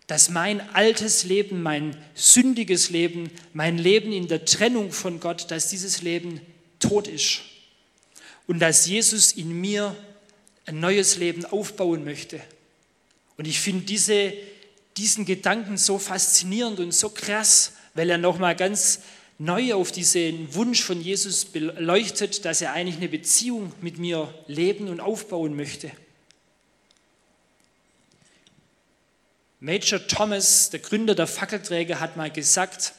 dass 0.07 0.29
mein 0.29 0.61
altes 0.73 1.25
Leben, 1.25 1.61
mein 1.61 1.95
sündiges 2.15 2.89
Leben, 2.89 3.29
mein 3.51 3.77
Leben 3.77 4.13
in 4.13 4.29
der 4.29 4.45
Trennung 4.45 4.93
von 4.93 5.19
Gott, 5.19 5.51
dass 5.51 5.69
dieses 5.69 6.01
Leben 6.01 6.39
tot 6.79 7.07
ist 7.09 7.41
und 8.49 8.57
dass 8.57 8.87
Jesus 8.87 9.31
in 9.31 9.61
mir 9.61 9.95
ein 10.65 10.79
neues 10.79 11.17
Leben 11.17 11.45
aufbauen 11.45 12.03
möchte. 12.03 12.41
Und 13.37 13.45
ich 13.45 13.59
finde 13.59 13.85
diese, 13.85 14.33
diesen 14.97 15.25
Gedanken 15.25 15.77
so 15.77 15.99
faszinierend 15.99 16.79
und 16.79 16.91
so 16.91 17.09
krass, 17.09 17.73
weil 17.93 18.09
er 18.09 18.17
nochmal 18.17 18.55
ganz 18.55 19.01
neu 19.37 19.75
auf 19.75 19.91
diesen 19.91 20.51
Wunsch 20.55 20.81
von 20.81 20.99
Jesus 20.99 21.45
beleuchtet, 21.45 22.43
dass 22.43 22.61
er 22.61 22.73
eigentlich 22.73 22.97
eine 22.97 23.07
Beziehung 23.07 23.71
mit 23.81 23.99
mir 23.99 24.33
leben 24.47 24.87
und 24.87 24.99
aufbauen 24.99 25.55
möchte. 25.55 25.91
Major 29.59 30.07
Thomas, 30.07 30.71
der 30.71 30.79
Gründer 30.79 31.13
der 31.13 31.27
Fackelträger, 31.27 31.99
hat 31.99 32.17
mal 32.17 32.31
gesagt, 32.31 32.93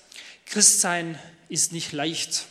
Christsein 0.46 1.18
ist 1.48 1.72
nicht 1.72 1.90
leicht. 1.90 2.46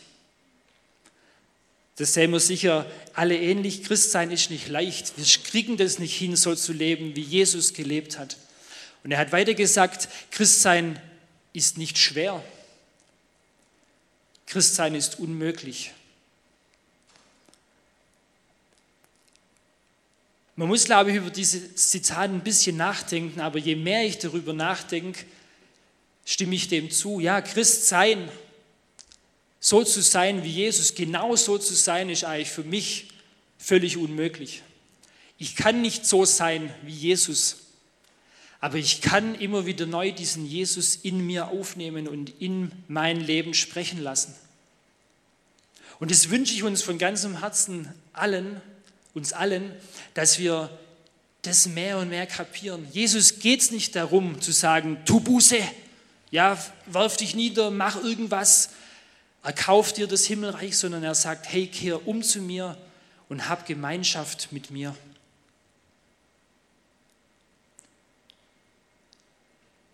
Das 2.00 2.14
sehen 2.14 2.30
wir 2.30 2.40
sicher 2.40 2.90
alle 3.12 3.36
ähnlich. 3.36 3.84
Christsein 3.84 4.30
ist 4.30 4.50
nicht 4.50 4.68
leicht. 4.68 5.12
Wir 5.18 5.24
kriegen 5.44 5.76
das 5.76 5.98
nicht 5.98 6.16
hin, 6.16 6.34
so 6.34 6.54
zu 6.54 6.72
leben, 6.72 7.14
wie 7.14 7.20
Jesus 7.20 7.74
gelebt 7.74 8.18
hat. 8.18 8.38
Und 9.04 9.10
er 9.10 9.18
hat 9.18 9.32
weiter 9.32 9.52
gesagt, 9.52 10.08
Christsein 10.30 10.98
ist 11.52 11.76
nicht 11.76 11.98
schwer. 11.98 12.42
Christsein 14.46 14.94
ist 14.94 15.18
unmöglich. 15.18 15.92
Man 20.56 20.68
muss, 20.68 20.86
glaube 20.86 21.10
ich, 21.10 21.18
über 21.18 21.28
diese 21.28 21.74
Zitate 21.74 22.32
ein 22.32 22.42
bisschen 22.42 22.78
nachdenken, 22.78 23.40
aber 23.40 23.58
je 23.58 23.76
mehr 23.76 24.06
ich 24.06 24.16
darüber 24.16 24.54
nachdenke, 24.54 25.26
stimme 26.24 26.54
ich 26.54 26.66
dem 26.66 26.90
zu. 26.90 27.20
Ja, 27.20 27.42
Christ 27.42 27.88
sein 27.88 28.30
so 29.60 29.84
zu 29.84 30.00
sein 30.00 30.42
wie 30.42 30.50
Jesus, 30.50 30.94
genau 30.94 31.36
so 31.36 31.58
zu 31.58 31.74
sein, 31.74 32.08
ist 32.08 32.24
eigentlich 32.24 32.50
für 32.50 32.64
mich 32.64 33.08
völlig 33.58 33.98
unmöglich. 33.98 34.62
Ich 35.38 35.54
kann 35.54 35.82
nicht 35.82 36.06
so 36.06 36.24
sein 36.24 36.72
wie 36.82 36.94
Jesus, 36.94 37.58
aber 38.60 38.76
ich 38.76 39.02
kann 39.02 39.34
immer 39.34 39.66
wieder 39.66 39.86
neu 39.86 40.12
diesen 40.12 40.46
Jesus 40.46 40.96
in 40.96 41.26
mir 41.26 41.48
aufnehmen 41.48 42.08
und 42.08 42.30
in 42.40 42.72
mein 42.88 43.20
Leben 43.20 43.54
sprechen 43.54 44.02
lassen. 44.02 44.34
Und 45.98 46.10
das 46.10 46.30
wünsche 46.30 46.54
ich 46.54 46.62
uns 46.62 46.82
von 46.82 46.98
ganzem 46.98 47.40
Herzen 47.40 47.92
allen, 48.14 48.60
uns 49.12 49.34
allen, 49.34 49.74
dass 50.14 50.38
wir 50.38 50.70
das 51.42 51.66
mehr 51.66 51.98
und 51.98 52.08
mehr 52.08 52.26
kapieren. 52.26 52.86
Jesus 52.92 53.38
geht 53.38 53.60
es 53.60 53.70
nicht 53.70 53.96
darum 53.96 54.40
zu 54.40 54.52
sagen, 54.52 54.98
tu 55.04 55.20
Buße, 55.20 55.58
ja, 56.30 56.62
werf 56.86 57.16
dich 57.16 57.34
nieder, 57.34 57.70
mach 57.70 58.02
irgendwas, 58.02 58.70
erkauf 59.42 59.92
dir 59.92 60.06
das 60.06 60.26
Himmelreich, 60.26 60.76
sondern 60.76 61.02
er 61.02 61.14
sagt, 61.14 61.50
hey, 61.52 61.66
kehr 61.66 62.06
um 62.06 62.22
zu 62.22 62.40
mir 62.40 62.76
und 63.28 63.48
hab 63.48 63.66
Gemeinschaft 63.66 64.52
mit 64.52 64.70
mir. 64.70 64.94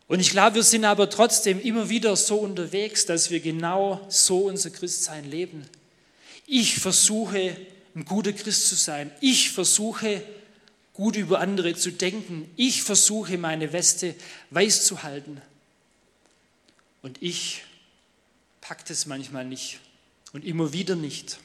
Und 0.08 0.20
ich 0.20 0.30
glaube, 0.30 0.56
wir 0.56 0.62
sind 0.62 0.84
aber 0.84 1.10
trotzdem 1.10 1.60
immer 1.60 1.88
wieder 1.88 2.14
so 2.14 2.36
unterwegs, 2.36 3.06
dass 3.06 3.30
wir 3.30 3.40
genau 3.40 4.04
so 4.08 4.46
unser 4.46 4.70
Christsein 4.70 5.28
leben. 5.28 5.66
Ich 6.46 6.78
versuche, 6.78 7.56
ein 7.94 8.04
guter 8.04 8.32
Christ 8.32 8.68
zu 8.68 8.76
sein. 8.76 9.10
Ich 9.20 9.50
versuche, 9.50 10.22
gut 10.92 11.16
über 11.16 11.40
andere 11.40 11.74
zu 11.74 11.90
denken. 11.90 12.48
Ich 12.56 12.82
versuche, 12.82 13.36
meine 13.36 13.72
Weste 13.72 14.14
weiß 14.50 14.86
zu 14.86 15.02
halten. 15.02 15.42
Und 17.02 17.20
ich 17.20 17.62
packt 18.66 18.90
es 18.90 19.06
manchmal 19.06 19.44
nicht 19.44 19.78
und 20.32 20.44
immer 20.44 20.72
wieder 20.72 20.96
nicht. 20.96 21.38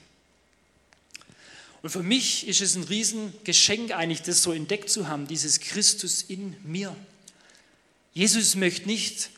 Und 1.84 1.92
für 1.92 2.02
mich 2.02 2.48
ist 2.48 2.62
es 2.62 2.76
ein 2.76 2.84
Riesengeschenk 2.84 3.92
eigentlich, 3.92 4.24
das 4.24 4.42
so 4.42 4.52
entdeckt 4.52 4.90
zu 4.90 5.08
haben, 5.08 5.28
dieses 5.28 5.60
Christus 5.60 6.24
in 6.24 6.56
mir. 6.64 6.96
Jesus 8.14 8.56
möchte 8.56 8.88
nicht 8.88 9.30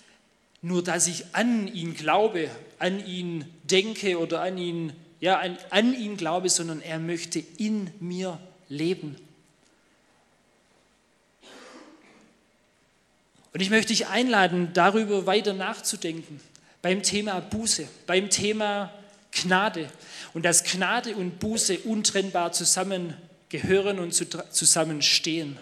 nur, 0.62 0.82
dass 0.82 1.08
ich 1.08 1.26
an 1.34 1.68
ihn 1.68 1.94
glaube, 1.94 2.50
an 2.80 3.06
ihn 3.06 3.46
denke 3.64 4.18
oder 4.18 4.42
an 4.42 4.58
ihn, 4.58 4.94
ja, 5.20 5.40
an, 5.40 5.58
an 5.70 5.94
ihn 5.94 6.16
glaube, 6.16 6.50
sondern 6.50 6.82
er 6.82 7.00
möchte 7.00 7.44
in 7.58 7.92
mir 8.00 8.40
leben. 8.70 9.18
Und 13.52 13.60
ich 13.60 13.70
möchte 13.70 13.90
dich 13.90 14.08
einladen, 14.08 14.72
darüber 14.74 15.26
weiter 15.26 15.54
nachzudenken, 15.54 16.40
beim 16.84 17.02
Thema 17.02 17.40
Buße, 17.40 17.88
beim 18.06 18.30
Thema 18.30 18.94
Gnade. 19.32 19.90
Und 20.34 20.44
dass 20.44 20.64
Gnade 20.64 21.16
und 21.16 21.40
Buße 21.40 21.80
untrennbar 21.80 22.52
zusammengehören 22.52 23.98
und 24.00 24.14
zusammenstehen. 24.14 25.58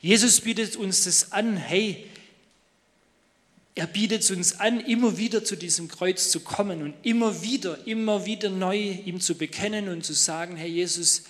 Jesus 0.00 0.40
bietet 0.40 0.76
uns 0.76 1.04
das 1.04 1.32
an, 1.32 1.56
hey, 1.56 2.06
er 3.74 3.86
bietet 3.86 4.28
uns 4.30 4.58
an, 4.58 4.80
immer 4.80 5.18
wieder 5.18 5.44
zu 5.44 5.54
diesem 5.54 5.88
Kreuz 5.88 6.30
zu 6.30 6.40
kommen 6.40 6.82
und 6.82 6.94
immer 7.02 7.42
wieder, 7.42 7.86
immer 7.86 8.24
wieder 8.24 8.48
neu 8.48 8.76
ihm 8.76 9.20
zu 9.20 9.36
bekennen 9.36 9.88
und 9.88 10.04
zu 10.04 10.14
sagen, 10.14 10.56
hey 10.56 10.70
Jesus, 10.70 11.24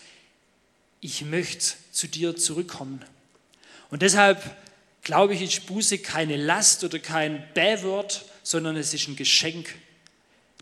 ich 1.01 1.25
möchte 1.25 1.75
zu 1.90 2.07
dir 2.07 2.37
zurückkommen. 2.37 3.05
Und 3.90 4.03
deshalb 4.03 4.57
glaube 5.09 5.33
ich, 5.33 5.40
ist 5.40 5.64
Buße 5.64 5.97
keine 6.01 6.37
Last 6.37 6.85
oder 6.85 6.99
kein 6.99 7.42
Bähwort, 7.55 8.27
sondern 8.42 8.77
es 8.77 8.92
ist 8.92 9.09
ein 9.09 9.16
Geschenk, 9.16 9.75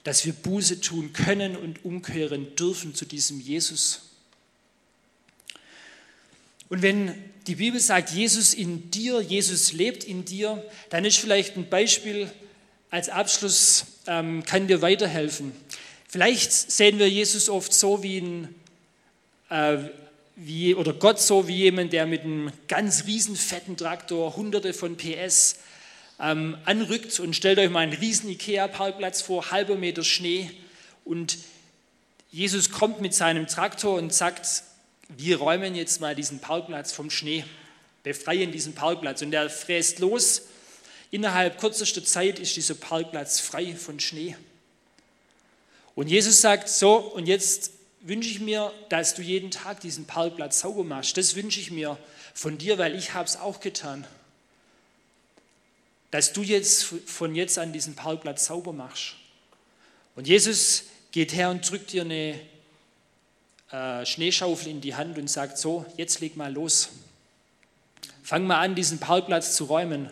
dass 0.05 0.25
wir 0.25 0.35
Buße 0.35 0.81
tun 0.81 1.13
können 1.13 1.57
und 1.57 1.85
umkehren 1.85 2.55
dürfen 2.55 2.95
zu 2.95 3.07
diesem 3.07 3.41
Jesus. 3.41 4.03
Und 6.69 6.81
wenn 6.81 7.13
die 7.49 7.57
Bibel 7.57 7.81
sagt, 7.81 8.11
Jesus 8.11 8.55
in 8.55 8.89
dir, 8.93 9.21
Jesus 9.21 9.73
lebt 9.73 10.05
in 10.05 10.25
dir, 10.25 10.63
dann 10.91 11.05
ist 11.05 11.19
vielleicht 11.19 11.57
ein 11.57 11.69
Beispiel 11.69 12.31
als 12.91 13.09
Abschluss, 13.09 13.87
ähm, 14.07 14.45
kann 14.45 14.69
dir 14.69 14.81
weiterhelfen. 14.81 15.51
Vielleicht 16.07 16.53
sehen 16.53 17.01
wir 17.01 17.11
Jesus 17.11 17.49
oft 17.49 17.75
so 17.75 18.05
wie 18.05 18.19
ein, 18.19 18.55
äh, 19.51 19.79
wie, 20.37 20.75
oder 20.75 20.93
Gott 20.93 21.21
so 21.21 21.49
wie 21.49 21.57
jemand, 21.57 21.93
der 21.93 22.07
mit 22.07 22.23
einem 22.23 22.53
ganz 22.69 23.07
riesen 23.07 23.37
fetten 23.37 23.77
Traktor 23.77 24.37
hunderte 24.37 24.75
von 24.75 24.97
PS 24.97 25.57
ähm, 26.21 26.57
anrückt 26.65 27.19
und 27.21 27.35
stellt 27.35 27.59
euch 27.59 27.71
mal 27.71 27.81
einen 27.81 27.95
riesen 27.95 28.31
Ikea-Parkplatz 28.31 29.23
vor, 29.23 29.51
halber 29.51 29.77
Meter 29.77 30.05
Schnee 30.05 30.51
und 31.05 31.39
Jesus 32.31 32.71
kommt 32.71 33.01
mit 33.01 33.15
seinem 33.15 33.47
Traktor 33.47 33.97
und 33.97 34.13
sagt, 34.13 34.63
wir 35.09 35.39
räumen 35.39 35.75
jetzt 35.75 36.01
mal 36.01 36.15
diesen 36.15 36.41
Parkplatz 36.41 36.93
vom 36.93 37.11
Schnee, 37.11 37.45
befreien 38.03 38.53
diesen 38.53 38.75
Parkplatz. 38.75 39.23
Und 39.23 39.31
der 39.31 39.49
fräst 39.49 40.01
los. 40.01 40.43
Innerhalb 41.11 41.59
kürzester 41.59 42.05
Zeit 42.05 42.39
ist 42.39 42.57
dieser 42.57 42.75
Parkplatz 42.75 43.41
frei 43.41 43.75
von 43.75 44.01
Schnee. 44.01 44.37
Und 45.95 46.09
Jesus 46.09 46.41
sagt 46.41 46.69
so, 46.69 46.97
und 46.97 47.27
jetzt 47.27 47.71
wünsche 48.07 48.31
ich 48.31 48.41
mir, 48.41 48.73
dass 48.89 49.15
du 49.15 49.23
jeden 49.23 49.51
Tag 49.51 49.81
diesen 49.81 50.07
Parkplatz 50.07 50.61
sauber 50.61 50.85
machst. 50.85 51.17
Das 51.17 51.35
wünsche 51.35 51.61
ich 51.61 51.71
mir 51.71 51.99
von 52.35 52.57
dir, 52.57 52.79
weil 52.79 52.95
ich 52.95 53.15
habe 53.15 53.27
es 53.27 53.37
auch 53.37 53.61
getan. 53.61 54.07
Dass 56.13 56.33
du 56.33 56.43
jetzt 56.43 56.85
von 56.85 57.35
jetzt 57.35 57.59
an 57.59 57.73
diesen 57.73 57.97
Parkplatz 57.97 58.47
sauber 58.47 58.73
machst. 58.73 59.15
Und 60.15 60.29
Jesus 60.29 60.85
geht 61.11 61.35
her 61.35 61.51
und 61.51 61.69
drückt 61.69 61.93
dir 61.93 62.03
eine 62.03 62.41
äh, 63.73 64.07
Schneeschaufel 64.07 64.69
in 64.69 64.81
die 64.81 64.95
Hand 64.95 65.19
und 65.19 65.29
sagt, 65.29 65.59
so, 65.59 65.85
jetzt 65.97 66.21
leg 66.21 66.37
mal 66.37 66.53
los. 66.53 66.91
Fang 68.23 68.47
mal 68.47 68.61
an, 68.61 68.75
diesen 68.75 68.99
Parkplatz 68.99 69.57
zu 69.57 69.65
räumen. 69.65 70.11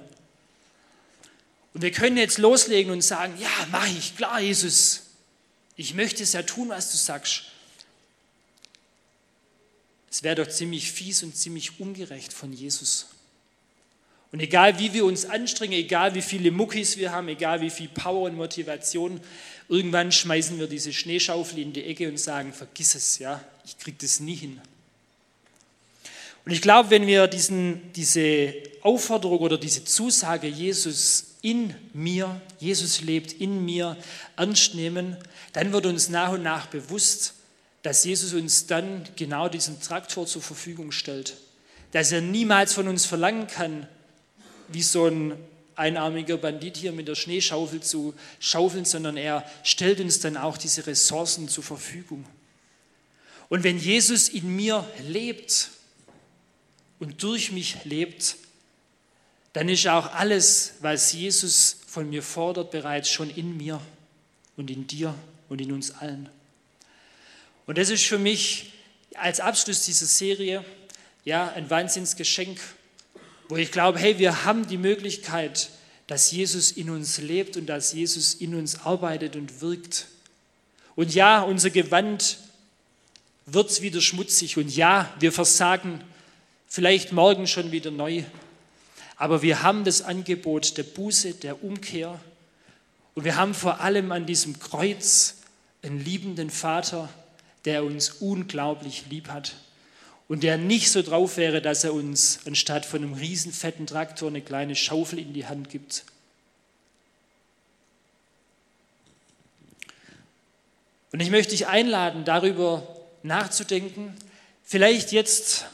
Und 1.72 1.82
wir 1.82 1.92
können 1.92 2.16
jetzt 2.16 2.38
loslegen 2.38 2.92
und 2.92 3.02
sagen, 3.02 3.34
ja, 3.38 3.48
mach 3.70 3.86
ich, 3.86 4.16
klar, 4.16 4.40
Jesus. 4.40 5.02
Ich 5.76 5.94
möchte 5.94 6.22
es 6.22 6.32
ja 6.32 6.42
tun, 6.42 6.68
was 6.68 6.90
du 6.90 6.96
sagst. 6.96 7.44
Es 10.14 10.22
wäre 10.22 10.36
doch 10.36 10.48
ziemlich 10.48 10.92
fies 10.92 11.24
und 11.24 11.36
ziemlich 11.36 11.80
ungerecht 11.80 12.32
von 12.32 12.52
Jesus. 12.52 13.06
Und 14.30 14.38
egal 14.38 14.78
wie 14.78 14.92
wir 14.92 15.06
uns 15.06 15.24
anstrengen, 15.24 15.72
egal 15.72 16.14
wie 16.14 16.22
viele 16.22 16.52
Muckis 16.52 16.96
wir 16.96 17.10
haben, 17.10 17.26
egal 17.26 17.60
wie 17.62 17.68
viel 17.68 17.88
Power 17.88 18.28
und 18.28 18.36
Motivation, 18.36 19.20
irgendwann 19.68 20.12
schmeißen 20.12 20.56
wir 20.60 20.68
diese 20.68 20.92
Schneeschaufel 20.92 21.58
in 21.58 21.72
die 21.72 21.82
Ecke 21.82 22.08
und 22.08 22.20
sagen, 22.20 22.52
vergiss 22.52 22.94
es, 22.94 23.18
ja, 23.18 23.44
ich 23.64 23.76
kriege 23.76 23.96
das 24.00 24.20
nie 24.20 24.36
hin. 24.36 24.60
Und 26.44 26.52
ich 26.52 26.62
glaube, 26.62 26.90
wenn 26.90 27.08
wir 27.08 27.26
diesen, 27.26 27.92
diese 27.94 28.54
Aufforderung 28.82 29.40
oder 29.40 29.58
diese 29.58 29.84
Zusage, 29.84 30.46
Jesus 30.46 31.38
in 31.42 31.74
mir, 31.92 32.40
Jesus 32.60 33.00
lebt 33.00 33.32
in 33.32 33.64
mir, 33.64 33.96
ernst 34.36 34.76
nehmen, 34.76 35.16
dann 35.54 35.72
wird 35.72 35.86
uns 35.86 36.08
nach 36.08 36.30
und 36.30 36.44
nach 36.44 36.66
bewusst, 36.66 37.34
dass 37.84 38.02
Jesus 38.02 38.32
uns 38.32 38.66
dann 38.66 39.06
genau 39.14 39.50
diesen 39.50 39.78
Traktor 39.78 40.26
zur 40.26 40.40
Verfügung 40.40 40.90
stellt. 40.90 41.36
Dass 41.92 42.12
er 42.12 42.22
niemals 42.22 42.72
von 42.72 42.88
uns 42.88 43.04
verlangen 43.04 43.46
kann, 43.46 43.86
wie 44.68 44.82
so 44.82 45.06
ein 45.06 45.36
einarmiger 45.76 46.38
Bandit 46.38 46.78
hier 46.78 46.92
mit 46.92 47.08
der 47.08 47.14
Schneeschaufel 47.14 47.82
zu 47.82 48.14
schaufeln, 48.40 48.86
sondern 48.86 49.18
er 49.18 49.44
stellt 49.64 50.00
uns 50.00 50.18
dann 50.18 50.38
auch 50.38 50.56
diese 50.56 50.86
Ressourcen 50.86 51.46
zur 51.46 51.62
Verfügung. 51.62 52.24
Und 53.50 53.64
wenn 53.64 53.78
Jesus 53.78 54.30
in 54.30 54.56
mir 54.56 54.88
lebt 55.06 55.68
und 57.00 57.22
durch 57.22 57.52
mich 57.52 57.84
lebt, 57.84 58.36
dann 59.52 59.68
ist 59.68 59.86
auch 59.88 60.14
alles, 60.14 60.76
was 60.80 61.12
Jesus 61.12 61.76
von 61.86 62.08
mir 62.08 62.22
fordert, 62.22 62.70
bereits 62.70 63.10
schon 63.10 63.28
in 63.28 63.58
mir 63.58 63.78
und 64.56 64.70
in 64.70 64.86
dir 64.86 65.14
und 65.50 65.60
in 65.60 65.70
uns 65.70 65.90
allen. 65.90 66.30
Und 67.66 67.78
das 67.78 67.88
ist 67.88 68.04
für 68.04 68.18
mich 68.18 68.72
als 69.14 69.40
Abschluss 69.40 69.84
dieser 69.84 70.06
Serie 70.06 70.64
ja 71.24 71.50
ein 71.52 71.70
Wahnsinnsgeschenk, 71.70 72.60
wo 73.48 73.56
ich 73.56 73.70
glaube, 73.70 73.98
hey, 73.98 74.18
wir 74.18 74.44
haben 74.44 74.66
die 74.66 74.76
Möglichkeit, 74.78 75.70
dass 76.06 76.30
Jesus 76.30 76.72
in 76.72 76.90
uns 76.90 77.18
lebt 77.18 77.56
und 77.56 77.66
dass 77.66 77.92
Jesus 77.92 78.34
in 78.34 78.54
uns 78.54 78.84
arbeitet 78.84 79.36
und 79.36 79.62
wirkt. 79.62 80.06
Und 80.94 81.14
ja, 81.14 81.40
unser 81.40 81.70
Gewand 81.70 82.38
wird 83.46 83.80
wieder 83.82 84.00
schmutzig 84.00 84.56
und 84.56 84.74
ja, 84.74 85.12
wir 85.18 85.32
versagen 85.32 86.02
vielleicht 86.66 87.12
morgen 87.12 87.46
schon 87.46 87.72
wieder 87.72 87.90
neu. 87.90 88.24
Aber 89.16 89.42
wir 89.42 89.62
haben 89.62 89.84
das 89.84 90.02
Angebot 90.02 90.76
der 90.76 90.82
Buße, 90.82 91.34
der 91.34 91.62
Umkehr 91.62 92.20
und 93.14 93.24
wir 93.24 93.36
haben 93.36 93.54
vor 93.54 93.80
allem 93.80 94.12
an 94.12 94.26
diesem 94.26 94.58
Kreuz 94.58 95.36
einen 95.82 96.02
liebenden 96.02 96.50
Vater, 96.50 97.08
der 97.64 97.84
uns 97.84 98.10
unglaublich 98.10 99.04
lieb 99.10 99.28
hat 99.28 99.54
und 100.28 100.42
der 100.42 100.56
nicht 100.58 100.90
so 100.90 101.02
drauf 101.02 101.36
wäre, 101.36 101.60
dass 101.60 101.84
er 101.84 101.94
uns 101.94 102.40
anstatt 102.46 102.86
von 102.86 103.02
einem 103.02 103.14
riesen 103.14 103.52
fetten 103.52 103.86
Traktor 103.86 104.28
eine 104.28 104.40
kleine 104.40 104.76
Schaufel 104.76 105.18
in 105.18 105.32
die 105.32 105.46
Hand 105.46 105.70
gibt. 105.70 106.04
Und 111.12 111.20
ich 111.20 111.30
möchte 111.30 111.52
dich 111.52 111.68
einladen, 111.68 112.24
darüber 112.24 112.86
nachzudenken. 113.22 114.14
Vielleicht 114.64 115.12
jetzt 115.12 115.66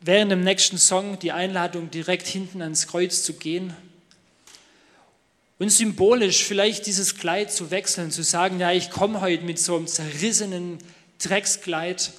während 0.00 0.32
dem 0.32 0.42
nächsten 0.42 0.78
Song 0.78 1.18
die 1.18 1.32
Einladung, 1.32 1.90
direkt 1.90 2.26
hinten 2.26 2.62
ans 2.62 2.86
Kreuz 2.86 3.22
zu 3.22 3.34
gehen 3.34 3.74
und 5.58 5.70
symbolisch 5.70 6.42
vielleicht 6.42 6.86
dieses 6.86 7.18
Kleid 7.18 7.52
zu 7.52 7.70
wechseln, 7.70 8.10
zu 8.10 8.24
sagen, 8.24 8.58
ja, 8.58 8.72
ich 8.72 8.90
komme 8.90 9.20
heute 9.20 9.44
mit 9.44 9.58
so 9.58 9.76
einem 9.76 9.86
zerrissenen 9.86 10.78
Dreckskleid. 11.20 12.12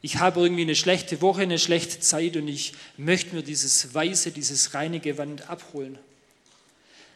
Ich 0.00 0.16
habe 0.18 0.40
irgendwie 0.40 0.62
eine 0.62 0.76
schlechte 0.76 1.20
Woche, 1.20 1.42
eine 1.42 1.58
schlechte 1.58 2.00
Zeit 2.00 2.36
und 2.36 2.48
ich 2.48 2.72
möchte 2.96 3.34
mir 3.34 3.42
dieses 3.42 3.92
weiße, 3.92 4.30
dieses 4.30 4.74
reine 4.74 5.00
Gewand 5.00 5.50
abholen. 5.50 5.98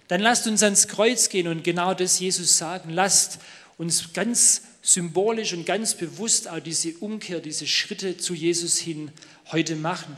Dann 0.08 0.20
lasst 0.20 0.46
uns 0.46 0.62
ans 0.62 0.88
Kreuz 0.88 1.28
gehen 1.28 1.46
und 1.48 1.62
genau 1.64 1.94
das 1.94 2.18
Jesus 2.18 2.58
sagen. 2.58 2.90
Lasst 2.90 3.38
uns 3.78 4.12
ganz 4.12 4.62
symbolisch 4.82 5.52
und 5.52 5.64
ganz 5.64 5.94
bewusst 5.94 6.48
auch 6.48 6.60
diese 6.60 6.92
Umkehr, 6.98 7.40
diese 7.40 7.66
Schritte 7.66 8.18
zu 8.18 8.34
Jesus 8.34 8.78
hin 8.78 9.12
heute 9.52 9.76
machen. 9.76 10.16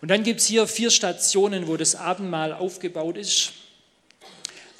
Und 0.00 0.08
dann 0.08 0.24
gibt 0.24 0.40
es 0.40 0.46
hier 0.46 0.66
vier 0.66 0.90
Stationen, 0.90 1.68
wo 1.68 1.76
das 1.76 1.94
Abendmahl 1.94 2.52
aufgebaut 2.52 3.16
ist 3.16 3.52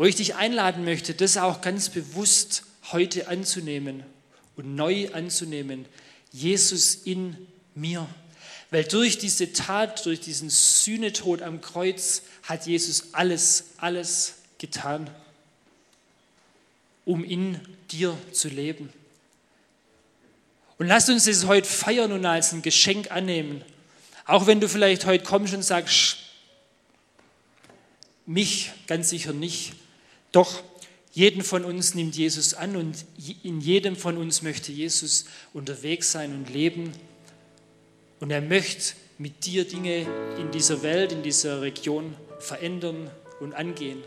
wo 0.00 0.06
ich 0.06 0.16
dich 0.16 0.34
einladen 0.34 0.82
möchte, 0.86 1.12
das 1.12 1.36
auch 1.36 1.60
ganz 1.60 1.90
bewusst 1.90 2.62
heute 2.90 3.28
anzunehmen 3.28 4.02
und 4.60 4.76
neu 4.76 5.08
anzunehmen. 5.12 5.86
Jesus 6.32 6.94
in 6.94 7.46
mir. 7.74 8.08
Weil 8.70 8.84
durch 8.84 9.18
diese 9.18 9.52
Tat, 9.52 10.04
durch 10.06 10.20
diesen 10.20 10.50
Sühnetod 10.50 11.42
am 11.42 11.60
Kreuz 11.60 12.22
hat 12.42 12.66
Jesus 12.66 13.12
alles, 13.12 13.70
alles 13.78 14.34
getan, 14.58 15.10
um 17.04 17.24
in 17.24 17.60
dir 17.90 18.16
zu 18.32 18.48
leben. 18.48 18.92
Und 20.78 20.86
lasst 20.86 21.08
uns 21.08 21.24
das 21.24 21.46
heute 21.46 21.68
feiern 21.68 22.12
und 22.12 22.24
als 22.24 22.52
ein 22.52 22.62
Geschenk 22.62 23.10
annehmen. 23.10 23.64
Auch 24.24 24.46
wenn 24.46 24.60
du 24.60 24.68
vielleicht 24.68 25.04
heute 25.06 25.24
kommst 25.24 25.52
und 25.54 25.62
sagst, 25.62 26.18
mich 28.26 28.70
ganz 28.86 29.10
sicher 29.10 29.32
nicht. 29.32 29.72
Doch 30.30 30.62
jeden 31.12 31.42
von 31.42 31.64
uns 31.64 31.94
nimmt 31.94 32.16
Jesus 32.16 32.54
an 32.54 32.76
und 32.76 33.04
in 33.42 33.60
jedem 33.60 33.96
von 33.96 34.16
uns 34.16 34.42
möchte 34.42 34.70
Jesus 34.70 35.24
unterwegs 35.52 36.12
sein 36.12 36.32
und 36.34 36.50
leben. 36.50 36.92
Und 38.20 38.30
er 38.30 38.40
möchte 38.40 38.94
mit 39.18 39.44
dir 39.44 39.66
Dinge 39.66 40.06
in 40.38 40.50
dieser 40.52 40.82
Welt, 40.82 41.12
in 41.12 41.22
dieser 41.22 41.62
Region 41.62 42.14
verändern 42.38 43.10
und 43.40 43.54
angehen. 43.54 44.02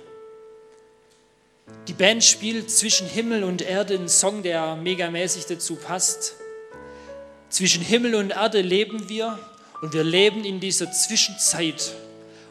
Die 1.88 1.94
Band 1.94 2.24
spielt 2.24 2.72
zwischen 2.72 3.08
Himmel 3.08 3.44
und 3.44 3.62
Erde 3.62 3.96
einen 3.96 4.10
Song, 4.10 4.44
der 4.44 4.76
megamäßig 4.76 5.46
dazu 5.46 5.76
passt. 5.76 6.36
Zwischen 7.50 7.84
Himmel 7.84 8.16
und 8.16 8.32
Erde 8.32 8.62
leben 8.62 9.10
wir 9.10 9.38
und 9.82 9.94
wir 9.94 10.04
leben 10.04 10.46
in 10.46 10.60
dieser 10.60 10.92
Zwischenzeit. 10.92 11.94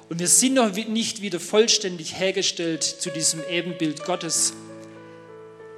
Und 0.08 0.18
wir 0.18 0.28
sind 0.28 0.54
noch 0.54 0.72
nicht 0.72 1.22
wieder 1.22 1.40
vollständig 1.40 2.18
hergestellt 2.18 2.82
zu 2.82 3.10
diesem 3.10 3.40
Ebenbild 3.50 4.04
Gottes. 4.04 4.52